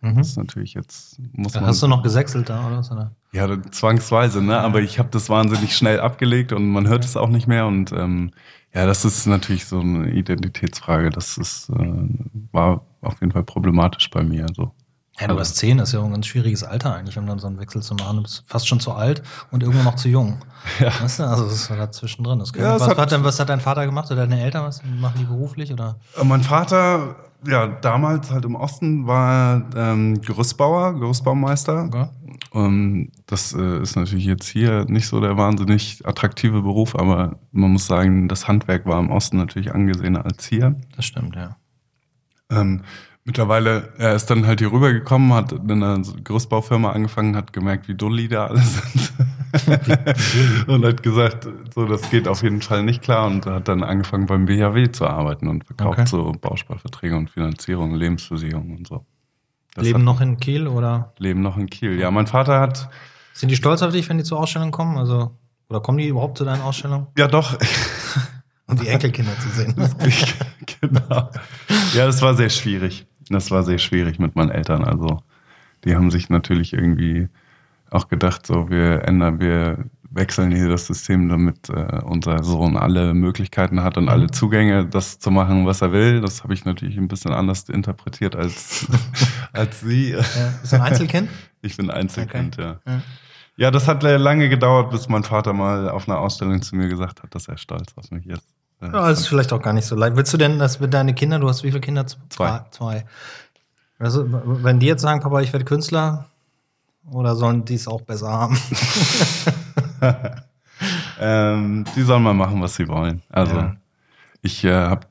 [0.02, 0.18] Mhm.
[0.18, 1.66] Das ist natürlich jetzt muss man.
[1.66, 2.92] Hast du noch gesächselt da oder was?
[2.92, 3.16] Oder?
[3.34, 4.60] Ja, zwangsweise, ne?
[4.60, 7.66] Aber ich habe das wahnsinnig schnell abgelegt und man hört es auch nicht mehr.
[7.66, 8.32] Und ähm,
[8.74, 11.10] ja, das ist natürlich so eine Identitätsfrage.
[11.10, 12.10] Das ist, äh,
[12.52, 14.46] war auf jeden Fall problematisch bei mir.
[14.56, 14.72] So.
[15.20, 17.48] Ja, du warst zehn, das ist ja ein ganz schwieriges Alter eigentlich, um dann so
[17.48, 18.18] einen Wechsel zu machen.
[18.18, 20.38] Du bist fast schon zu alt und irgendwo noch zu jung.
[20.80, 20.92] Ja.
[21.02, 22.40] Weißt du, also das ist da zwischendrin.
[22.40, 24.66] Das ja, was, hat, hat, was hat dein Vater gemacht oder deine Eltern?
[24.66, 25.72] Was machen die beruflich?
[25.72, 25.98] Oder?
[26.20, 27.16] Äh, mein Vater
[27.46, 31.86] ja, damals halt im Osten war ähm, Gerüstbauer, Gerüstbaumeister.
[31.86, 32.08] Okay.
[32.52, 37.72] Um, das äh, ist natürlich jetzt hier nicht so der wahnsinnig attraktive Beruf, aber man
[37.72, 40.76] muss sagen, das Handwerk war im Osten natürlich angesehener als hier.
[40.96, 41.58] Das stimmt, ja.
[42.50, 42.84] Ähm,
[43.28, 47.94] mittlerweile, er ist dann halt hier rübergekommen, hat in einer Gerüstbaufirma angefangen, hat gemerkt, wie
[47.94, 49.14] dulli da alle sind.
[50.68, 54.26] und hat gesagt, so, das geht auf jeden Fall nicht klar und hat dann angefangen
[54.26, 56.08] beim BHW zu arbeiten und verkauft okay.
[56.08, 59.06] so Bausparverträge und Finanzierung, Lebensversicherung und so.
[59.76, 61.14] Das leben noch in Kiel oder?
[61.20, 62.00] Leben noch in Kiel.
[62.00, 62.90] Ja, mein Vater hat.
[63.34, 64.98] Sind die stolz auf dich, wenn die zur Ausstellung kommen?
[64.98, 65.38] Also,
[65.70, 67.08] oder kommen die überhaupt zu deinen Ausstellungen?
[67.18, 67.58] Ja, doch.
[68.68, 69.76] um die Enkelkinder zu sehen.
[70.82, 71.30] genau.
[71.94, 73.06] Ja, das war sehr schwierig.
[73.30, 74.84] Das war sehr schwierig mit meinen Eltern.
[74.84, 75.22] Also,
[75.84, 77.28] die haben sich natürlich irgendwie
[77.90, 83.14] auch gedacht, so wir ändern, wir wechseln hier das System, damit äh, unser Sohn alle
[83.14, 84.10] Möglichkeiten hat und mhm.
[84.10, 86.22] alle Zugänge, das zu machen, was er will.
[86.22, 88.88] Das habe ich natürlich ein bisschen anders interpretiert als,
[89.54, 90.12] als Sie.
[90.12, 90.20] Ja.
[90.62, 91.30] Bist du ein Einzelkind?
[91.62, 92.76] Ich bin Einzelkind, okay.
[92.86, 92.92] ja.
[92.92, 93.02] ja.
[93.60, 97.24] Ja, das hat lange gedauert, bis mein Vater mal auf einer Ausstellung zu mir gesagt
[97.24, 98.48] hat, dass er stolz auf mich ist.
[98.82, 100.16] Ja, das ist vielleicht auch gar nicht so leicht.
[100.16, 102.06] Willst du denn, dass wir deine Kinder, du hast wie viele Kinder?
[102.30, 102.62] Zwei.
[102.72, 103.06] Zwei.
[103.98, 106.26] Also, wenn die jetzt sagen, Papa, ich werde Künstler,
[107.10, 108.58] oder sollen die es auch besser haben?
[111.20, 113.22] ähm, die sollen mal machen, was sie wollen.
[113.30, 113.76] Also ja.
[114.42, 115.08] ich äh, habe,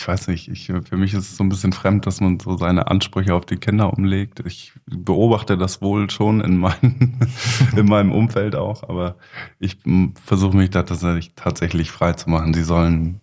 [0.00, 2.56] ich weiß nicht, ich, für mich ist es so ein bisschen fremd, dass man so
[2.56, 4.40] seine Ansprüche auf die Kinder umlegt.
[4.46, 7.20] Ich beobachte das wohl schon in, mein,
[7.76, 9.16] in meinem Umfeld auch, aber
[9.58, 9.76] ich
[10.24, 12.54] versuche mich da tatsächlich, tatsächlich frei zu machen.
[12.54, 13.20] Sie sollen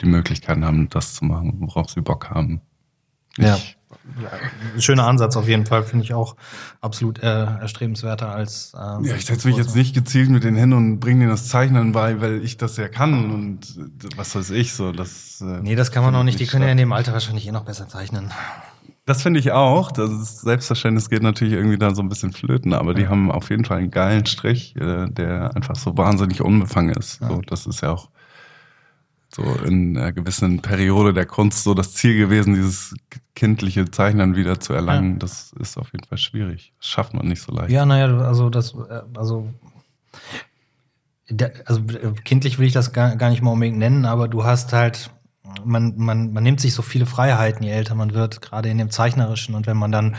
[0.00, 2.60] die Möglichkeiten haben, das zu machen, worauf sie Bock haben.
[3.36, 3.56] Ich, ja
[4.78, 6.36] schöner Ansatz auf jeden Fall, finde ich auch
[6.80, 8.72] absolut äh, erstrebenswerter als.
[8.74, 11.48] Ähm, ja, ich setze mich jetzt nicht gezielt mit den Händen und bringe denen das
[11.48, 14.92] Zeichnen bei, weil ich das ja kann und äh, was weiß ich so.
[14.92, 16.40] Das, äh, nee, das kann man auch nicht.
[16.40, 18.30] Die können ja in dem Alter wahrscheinlich eh noch besser zeichnen.
[19.06, 19.90] Das finde ich auch.
[19.90, 23.50] Das ist, Selbstverständnis geht natürlich irgendwie da so ein bisschen flöten, aber die haben auf
[23.50, 27.18] jeden Fall einen geilen Strich, äh, der einfach so wahnsinnig unbefangen ist.
[27.20, 28.08] So, das ist ja auch
[29.32, 32.94] so in einer gewissen Periode der Kunst so das Ziel gewesen, dieses
[33.34, 35.12] kindliche Zeichnen wieder zu erlangen.
[35.12, 35.18] Ja.
[35.20, 36.72] Das ist auf jeden Fall schwierig.
[36.78, 37.70] Das schafft man nicht so leicht.
[37.70, 39.48] Ja, naja, also das, äh, also,
[41.64, 41.82] also
[42.24, 45.10] kindlich will ich das gar, gar nicht mal unbedingt nennen, aber du hast halt,
[45.64, 48.90] man, man, man nimmt sich so viele Freiheiten, je älter man wird, gerade in dem
[48.90, 49.54] Zeichnerischen.
[49.54, 50.16] Und wenn man dann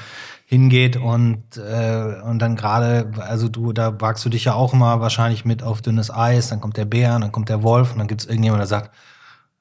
[0.51, 4.99] hingeht und, äh, und dann gerade, also du, da wagst du dich ja auch immer
[4.99, 8.09] wahrscheinlich mit auf dünnes Eis, dann kommt der Bär, dann kommt der Wolf und dann
[8.09, 8.93] gibt es irgendjemand, der sagt,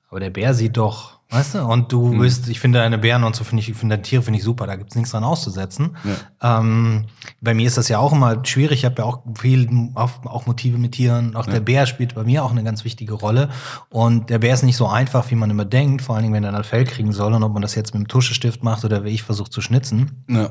[0.09, 2.19] aber der Bär sieht doch, weißt du, und du mhm.
[2.19, 4.45] bist, ich finde deine Bären und so finde ich, ich finde deine Tiere finde ich
[4.45, 5.97] super, da gibt's nichts dran auszusetzen.
[6.05, 6.61] Ja.
[6.61, 7.07] Ähm,
[7.41, 10.47] bei mir ist das ja auch immer schwierig, ich habe ja auch viel auch, auch
[10.47, 11.53] Motive mit Tieren, auch ja.
[11.53, 13.49] der Bär spielt bei mir auch eine ganz wichtige Rolle
[13.89, 16.45] und der Bär ist nicht so einfach, wie man immer denkt, vor allen Dingen, wenn
[16.45, 19.05] er dann Fell kriegen soll und ob man das jetzt mit dem Tuschestift macht oder
[19.05, 20.25] wie ich versuche zu schnitzen.
[20.29, 20.51] Ja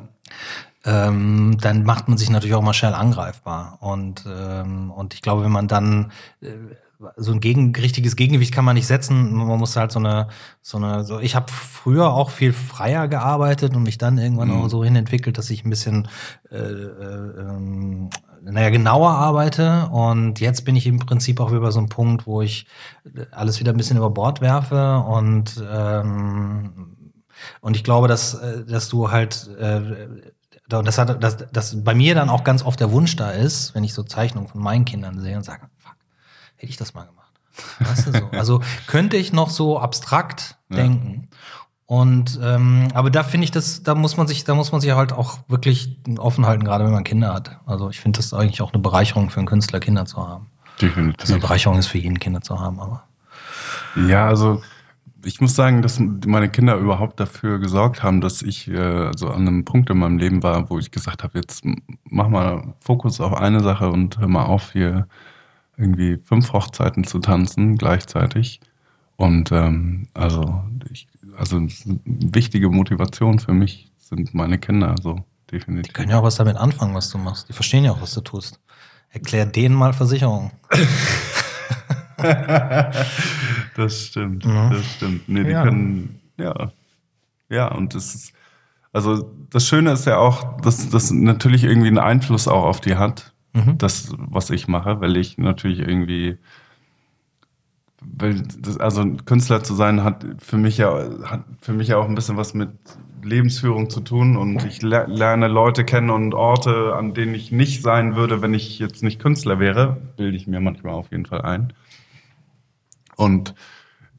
[0.86, 3.78] ähm, dann macht man sich natürlich auch mal schnell angreifbar.
[3.82, 6.12] Und, ähm, und ich glaube, wenn man dann
[6.42, 6.48] äh,
[7.16, 9.34] so ein gegen, richtiges Gegengewicht kann man nicht setzen.
[9.34, 10.28] Man muss halt so eine,
[10.62, 14.62] so eine, so ich habe früher auch viel freier gearbeitet und mich dann irgendwann mhm.
[14.62, 16.10] auch so hin entwickelt, dass ich ein bisschen
[16.52, 18.10] äh, äh, ähm,
[18.42, 19.88] naja, genauer arbeite.
[19.92, 22.68] Und jetzt bin ich im Prinzip auch über so einen Punkt, wo ich
[23.32, 26.96] alles wieder ein bisschen über Bord werfe und ähm,
[27.62, 29.82] und ich glaube, dass, äh, dass du halt äh,
[30.68, 33.84] das hat, dass, dass bei mir dann auch ganz oft der Wunsch da ist, wenn
[33.84, 35.68] ich so Zeichnungen von meinen Kindern sehe und sage,
[36.60, 37.32] hätte ich das mal gemacht.
[37.80, 38.30] Weißt du so?
[38.32, 40.78] Also könnte ich noch so abstrakt ja.
[40.78, 41.30] denken.
[41.86, 44.92] Und ähm, aber da finde ich das, da muss man sich, da muss man sich
[44.92, 47.60] halt auch wirklich offen halten, gerade wenn man Kinder hat.
[47.66, 50.48] Also ich finde das eigentlich auch eine Bereicherung für einen Künstler, Kinder zu haben.
[50.80, 51.20] Definitiv.
[51.20, 53.06] Also eine Bereicherung ist für jeden Kinder zu haben, aber.
[54.08, 54.62] Ja, also
[55.26, 59.48] ich muss sagen, dass meine Kinder überhaupt dafür gesorgt haben, dass ich äh, so an
[59.48, 61.64] einem Punkt in meinem Leben war, wo ich gesagt habe, jetzt
[62.04, 65.08] mach mal Fokus auf eine Sache und hör mal auf, hier
[65.80, 68.60] irgendwie fünf Hochzeiten zu tanzen gleichzeitig.
[69.16, 71.08] Und ähm, also, ich,
[71.38, 71.60] also
[72.06, 75.88] wichtige Motivation für mich sind meine Kinder, so definitiv.
[75.88, 77.50] Die können ja auch was damit anfangen, was du machst.
[77.50, 78.60] Die verstehen ja auch, was du tust.
[79.10, 80.52] Erklär denen mal Versicherung.
[83.76, 84.70] das stimmt, mhm.
[84.72, 85.28] das stimmt.
[85.28, 85.64] Nee, die ja.
[85.64, 86.72] können, ja.
[87.50, 88.34] Ja, und das ist,
[88.92, 92.96] also das Schöne ist ja auch, dass das natürlich irgendwie einen Einfluss auch auf die
[92.96, 93.78] hat, mhm.
[93.78, 96.38] das, was ich mache, weil ich natürlich irgendwie,
[98.02, 100.92] weil das, also Künstler zu sein hat für mich ja,
[101.26, 102.72] hat für mich ja auch ein bisschen was mit
[103.24, 108.16] Lebensführung zu tun und ich lerne Leute kennen und Orte, an denen ich nicht sein
[108.16, 111.74] würde, wenn ich jetzt nicht Künstler wäre, bilde ich mir manchmal auf jeden Fall ein.
[113.16, 113.54] Und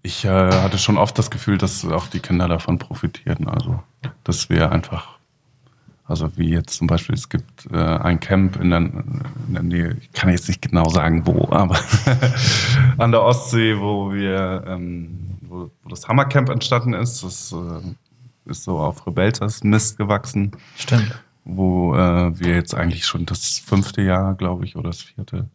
[0.03, 3.49] ich äh, hatte schon oft das Gefühl, dass auch die Kinder davon profitieren.
[3.49, 3.83] Also,
[4.25, 5.19] dass wir einfach,
[6.11, 9.97] also wie jetzt zum Beispiel, es gibt äh, ein Camp in der, in der, Nähe,
[10.01, 11.79] ich kann jetzt nicht genau sagen wo, aber
[12.99, 17.23] an der Ostsee, wo wir, ähm, wo, wo, das Hammercamp entstanden ist.
[17.23, 20.51] Das äh, ist so auf Rebeltas Mist gewachsen.
[20.77, 21.15] Stimmt.
[21.45, 25.49] Wo äh, wir jetzt eigentlich schon das fünfte Jahr, glaube ich, oder das vierte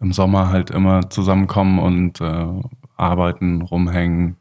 [0.00, 2.46] im Sommer halt immer zusammenkommen und äh,
[2.96, 4.36] arbeiten, rumhängen,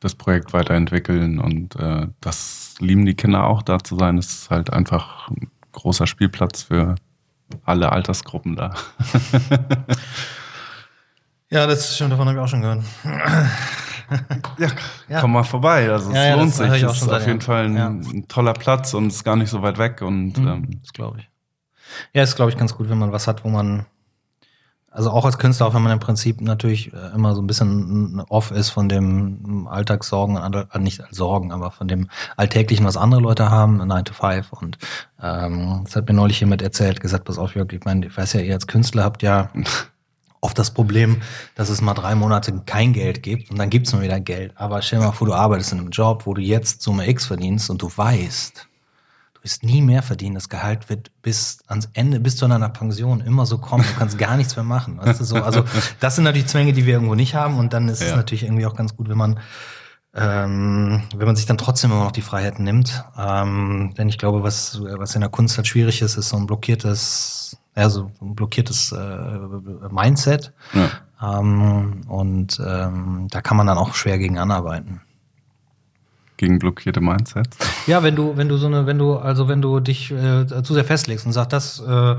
[0.00, 2.08] das Projekt weiterentwickeln und äh,
[2.74, 4.18] das lieben die Kinder auch da zu sein.
[4.18, 6.96] Es ist halt einfach ein großer Spielplatz für
[7.64, 8.74] alle Altersgruppen da.
[11.50, 12.82] ja, das stimmt, davon habe ich auch schon gehört.
[14.58, 14.68] ja,
[15.08, 15.90] ja, komm mal vorbei.
[15.90, 16.82] Also es ja, lohnt sich.
[16.82, 19.78] Es ist auf jeden Fall ein, ein, toller Platz und ist gar nicht so weit
[19.78, 20.02] weg.
[20.02, 21.30] Und mhm, ähm, das glaube ich.
[22.12, 23.86] Ja, ist glaube ich ganz gut, wenn man was hat, wo man
[24.94, 28.20] also auch als Künstler, auch wenn man im Prinzip natürlich äh, immer so ein bisschen
[28.28, 33.50] off ist von dem Alltagssorgen, äh, nicht Sorgen, aber von dem Alltäglichen, was andere Leute
[33.50, 34.52] haben, 9 to 5.
[34.52, 34.78] Und
[35.20, 38.34] ähm, das hat mir neulich jemand erzählt, gesagt, pass auf, Jörg, ich meine, ich weiß
[38.34, 39.50] ja, ihr als Künstler habt ja
[40.40, 41.22] oft das Problem,
[41.56, 44.52] dass es mal drei Monate kein Geld gibt und dann gibt's mal wieder Geld.
[44.54, 47.26] Aber stell dir mal vor, du arbeitest in einem Job, wo du jetzt Summe X
[47.26, 48.68] verdienst und du weißt,
[49.44, 50.34] wirst nie mehr verdienen.
[50.34, 53.84] Das Gehalt wird bis ans Ende, bis zu deiner Pension immer so kommen.
[53.84, 54.98] Du kannst gar nichts mehr machen.
[54.98, 55.64] Weißt du, so, also
[56.00, 57.58] das sind natürlich Zwänge, die wir irgendwo nicht haben.
[57.58, 58.08] Und dann ist ja.
[58.08, 59.38] es natürlich irgendwie auch ganz gut, wenn man
[60.16, 63.04] ähm, wenn man sich dann trotzdem immer noch die Freiheiten nimmt.
[63.18, 66.46] Ähm, denn ich glaube, was, was in der Kunst halt schwierig ist, ist so ein
[66.46, 69.38] blockiertes, ja, so ein blockiertes äh,
[69.90, 70.52] Mindset.
[70.72, 71.40] Ja.
[71.40, 75.00] Ähm, und ähm, da kann man dann auch schwer gegen anarbeiten
[76.36, 77.56] gegen blockierte Mindsets?
[77.86, 80.74] Ja, wenn du, wenn du so eine, wenn du, also wenn du dich äh, zu
[80.74, 82.16] sehr festlegst und sagst, das, äh,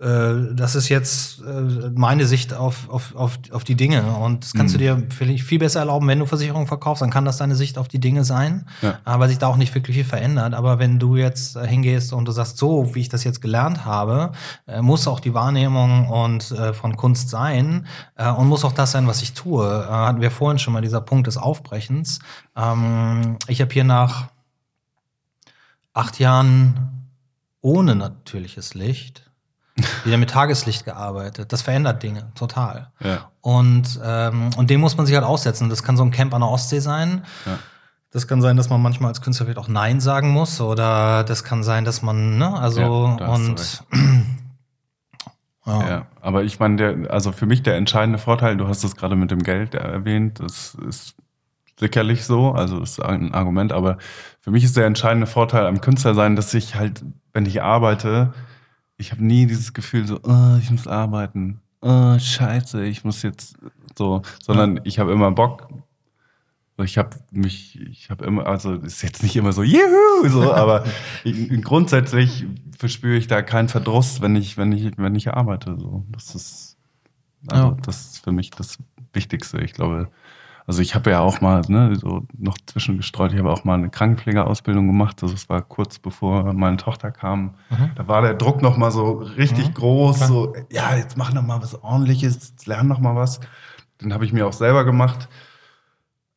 [0.00, 4.02] äh, das ist jetzt äh, meine Sicht auf, auf, auf, auf die Dinge.
[4.02, 4.78] Und das kannst mhm.
[4.78, 7.76] du dir vielleicht viel besser erlauben, wenn du Versicherungen verkaufst, dann kann das deine Sicht
[7.76, 8.98] auf die Dinge sein, ja.
[9.04, 10.54] weil sich da auch nicht wirklich viel verändert.
[10.54, 13.84] Aber wenn du jetzt äh, hingehst und du sagst, so wie ich das jetzt gelernt
[13.84, 14.32] habe,
[14.66, 17.86] äh, muss auch die Wahrnehmung und von Kunst sein
[18.16, 19.66] und muss auch das sein, was ich tue.
[19.88, 22.18] Hatten wir vorhin schon mal dieser Punkt des Aufbrechens.
[22.56, 24.28] Ähm, ich habe hier nach
[25.92, 27.08] acht Jahren
[27.60, 29.30] ohne natürliches Licht
[30.04, 31.52] wieder mit Tageslicht gearbeitet.
[31.52, 32.90] Das verändert Dinge total.
[33.00, 33.30] Ja.
[33.40, 35.68] Und, ähm, und dem muss man sich halt aussetzen.
[35.68, 37.24] Das kann so ein Camp an der Ostsee sein.
[37.46, 37.58] Ja.
[38.10, 40.60] Das kann sein, dass man manchmal als Künstler vielleicht auch Nein sagen muss.
[40.60, 43.84] Oder das kann sein, dass man, ne, also ja, und
[45.66, 45.88] ja.
[45.88, 46.06] ja.
[46.20, 49.30] aber ich meine, der, also für mich der entscheidende Vorteil, du hast es gerade mit
[49.30, 51.14] dem Geld erwähnt, das ist
[51.80, 53.98] sicherlich so, also ist ein Argument, aber
[54.40, 58.32] für mich ist der entscheidende Vorteil am Künstler sein, dass ich halt, wenn ich arbeite,
[58.96, 63.56] ich habe nie dieses Gefühl so, oh, ich muss arbeiten, oh, scheiße, ich muss jetzt
[63.96, 65.68] so, sondern ich habe immer Bock.
[66.82, 70.84] Ich habe mich, ich habe immer, also ist jetzt nicht immer so, juhu, so, aber
[71.24, 72.46] ich, grundsätzlich
[72.78, 75.76] verspüre ich da keinen Verdruss, wenn ich, wenn ich, wenn ich arbeite.
[75.78, 76.78] So, das ist,
[77.48, 78.78] also, das ist für mich das
[79.12, 79.60] Wichtigste.
[79.60, 80.08] Ich glaube,
[80.66, 83.90] also ich habe ja auch mal ne, so noch zwischengestreut, ich habe auch mal eine
[83.90, 85.22] Krankenpflegeausbildung gemacht.
[85.22, 87.54] Also es war kurz bevor meine Tochter kam.
[87.70, 87.90] Mhm.
[87.96, 89.74] Da war der Druck noch mal so richtig mhm.
[89.74, 90.16] groß.
[90.16, 90.28] Klar.
[90.28, 93.40] So, ja, jetzt mach noch mal was ordentliches, lern noch mal was.
[94.00, 95.28] Den habe ich mir auch selber gemacht.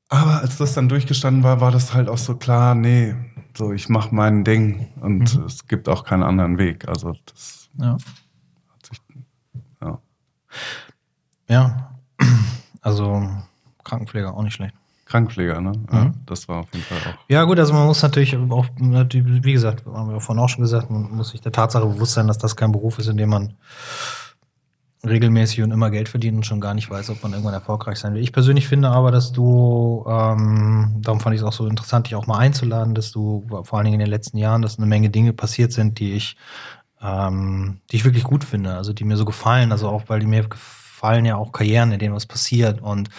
[0.09, 3.15] Aber als das dann durchgestanden war, war das halt auch so klar, nee,
[3.57, 5.45] so ich mache mein Ding und mhm.
[5.45, 6.87] es gibt auch keinen anderen Weg.
[6.87, 7.93] Also das ja.
[7.93, 9.01] hat sich,
[9.81, 9.99] ja.
[11.49, 11.95] Ja,
[12.81, 13.27] also
[13.83, 14.75] Krankenpfleger, auch nicht schlecht.
[15.05, 15.71] Krankenpfleger, ne?
[15.71, 15.87] Mhm.
[15.91, 17.17] Ja, das war auf jeden Fall auch.
[17.27, 20.89] Ja, gut, also man muss natürlich auch, wie gesagt, haben wir vorhin auch schon gesagt,
[20.89, 23.53] man muss sich der Tatsache bewusst sein, dass das kein Beruf ist, in dem man
[25.05, 28.13] regelmäßig und immer Geld verdient und schon gar nicht weiß, ob man irgendwann erfolgreich sein
[28.13, 28.21] will.
[28.21, 32.15] Ich persönlich finde aber, dass du, ähm, darum fand ich es auch so interessant, dich
[32.15, 35.09] auch mal einzuladen, dass du vor allen Dingen in den letzten Jahren, dass eine Menge
[35.09, 36.37] Dinge passiert sind, die ich,
[37.01, 40.27] ähm, die ich wirklich gut finde, also die mir so gefallen, also auch weil die
[40.27, 43.09] mir gefallen ja auch Karrieren, in denen was passiert und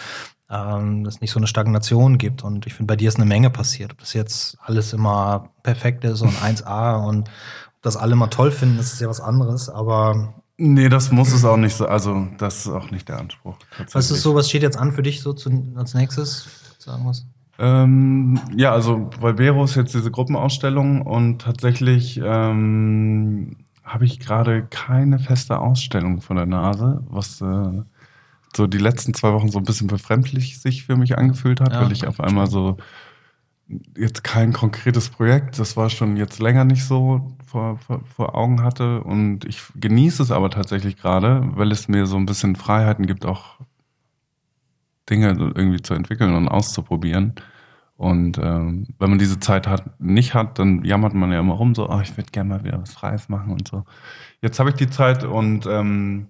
[0.49, 2.43] ähm, es nicht so eine Stagnation gibt.
[2.43, 3.93] Und ich finde, bei dir ist eine Menge passiert.
[3.93, 8.51] Ob das jetzt alles immer perfekt ist und 1A und ob das alle mal toll
[8.51, 9.69] finden, das ist ja was anderes.
[9.69, 11.85] Aber Nee, das muss es auch nicht so.
[11.85, 13.57] Also, das ist auch nicht der Anspruch.
[13.91, 16.47] Was ist so, was steht jetzt an für dich so zu, als nächstes?
[16.79, 17.25] Sagen wir's?
[17.57, 25.19] Ähm, ja, also Valvero ist jetzt diese Gruppenausstellung und tatsächlich ähm, habe ich gerade keine
[25.19, 27.81] feste Ausstellung vor der Nase, was äh,
[28.55, 31.81] so die letzten zwei Wochen so ein bisschen befremdlich sich für mich angefühlt hat, ja,
[31.81, 32.77] weil ich auf einmal so
[33.97, 38.61] jetzt kein konkretes Projekt, das war schon jetzt länger nicht so vor, vor, vor Augen
[38.61, 43.07] hatte und ich genieße es aber tatsächlich gerade, weil es mir so ein bisschen Freiheiten
[43.07, 43.59] gibt, auch
[45.09, 47.33] Dinge irgendwie zu entwickeln und auszuprobieren.
[47.97, 51.73] Und ähm, wenn man diese Zeit hat, nicht hat, dann jammert man ja immer rum,
[51.73, 53.85] so, oh, ich würde gerne mal wieder was Freies machen und so.
[54.41, 56.27] Jetzt habe ich die Zeit und ähm,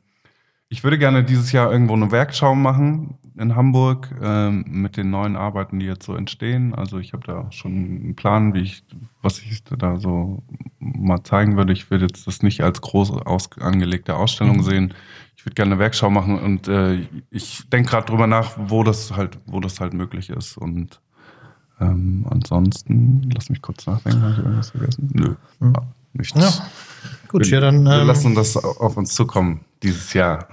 [0.70, 5.36] ich würde gerne dieses Jahr irgendwo eine Werkschau machen in Hamburg ähm, mit den neuen
[5.36, 6.74] Arbeiten, die jetzt so entstehen.
[6.74, 8.84] Also ich habe da schon einen Plan, wie ich,
[9.22, 10.44] was ich da so
[10.80, 11.74] mal zeigen würde.
[11.74, 14.64] Ich würde jetzt das nicht als groß aus, angelegte Ausstellung mhm.
[14.64, 14.94] sehen.
[15.36, 19.12] Ich würde gerne eine Werkschau machen und äh, ich denke gerade drüber nach, wo das
[19.16, 20.58] halt, wo das halt möglich ist.
[20.58, 21.02] Und
[21.80, 25.10] ähm, ansonsten, lass mich kurz nachdenken, habe ich irgendwas vergessen?
[25.14, 25.74] Nö, mhm.
[26.14, 26.40] nichts.
[26.40, 26.68] Ja.
[27.28, 27.84] Gut, wir, ja, dann.
[27.84, 30.48] Wir ähm, lassen das auf uns zukommen dieses Jahr.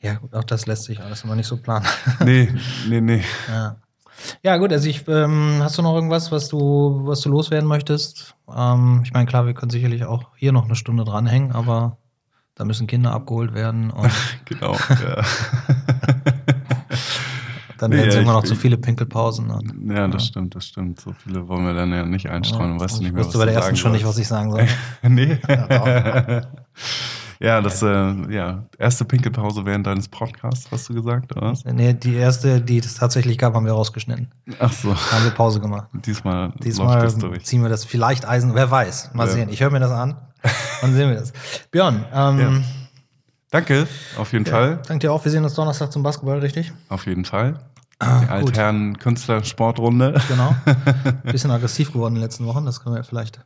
[0.00, 1.86] Ja, auch das lässt sich alles immer nicht so planen.
[2.24, 2.52] Nee,
[2.88, 3.24] nee, nee.
[3.48, 3.76] Ja.
[4.42, 8.34] Ja, gut, also ich, ähm, hast du noch irgendwas, was du, was du loswerden möchtest?
[8.54, 11.98] Ähm, ich meine, klar, wir können sicherlich auch hier noch eine Stunde dranhängen, aber
[12.54, 13.92] da müssen Kinder abgeholt werden.
[14.44, 15.24] genau, ja.
[17.84, 19.50] Dann werden es immer noch zu viele Pinkelpausen.
[19.50, 20.28] Und, ja, das ja.
[20.28, 21.00] stimmt, das stimmt.
[21.00, 22.74] So viele wollen wir dann ja nicht einstreuen.
[22.74, 24.66] Ja, weißt du nicht mehr, wusste bei der ersten schon nicht, was ich sagen soll.
[25.02, 25.38] nee.
[27.40, 31.64] Ja, das äh, ja, erste Pinkelpause während deines Podcasts, hast du gesagt, oder was?
[31.64, 34.30] Nee, die erste, die es tatsächlich gab, haben wir rausgeschnitten.
[34.60, 34.92] Ach so.
[34.92, 35.88] Da haben wir Pause gemacht.
[35.92, 37.12] Diesmal, Diesmal
[37.42, 39.10] ziehen wir das vielleicht Eisen, wer weiß.
[39.14, 39.32] Mal ja.
[39.32, 39.48] sehen.
[39.50, 40.16] Ich höre mir das an
[40.82, 41.32] und sehen wir das.
[41.70, 42.52] Björn, ähm, ja.
[43.50, 44.82] Danke, auf jeden ja, Fall.
[44.88, 45.24] Danke dir auch.
[45.24, 46.72] Wir sehen uns Donnerstag zum Basketball, richtig?
[46.88, 47.60] Auf jeden Fall.
[47.98, 50.20] Ah, die Altherren Künstler-Sportrunde.
[50.28, 50.54] Genau.
[51.24, 53.40] Bisschen aggressiv geworden in den letzten Wochen, das können wir vielleicht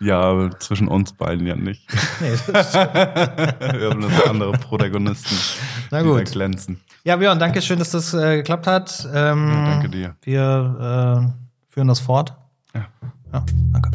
[0.00, 1.86] ja, zwischen uns beiden ja nicht.
[2.20, 5.36] Nee, das Wir haben noch andere Protagonisten,
[5.90, 6.20] Na gut.
[6.20, 6.80] die da glänzen.
[7.04, 9.08] Ja, Björn, danke schön, dass das äh, geklappt hat.
[9.12, 10.16] Ähm, ja, danke dir.
[10.22, 12.34] Wir äh, führen das fort.
[12.74, 12.86] Ja.
[13.32, 13.90] Ja, danke.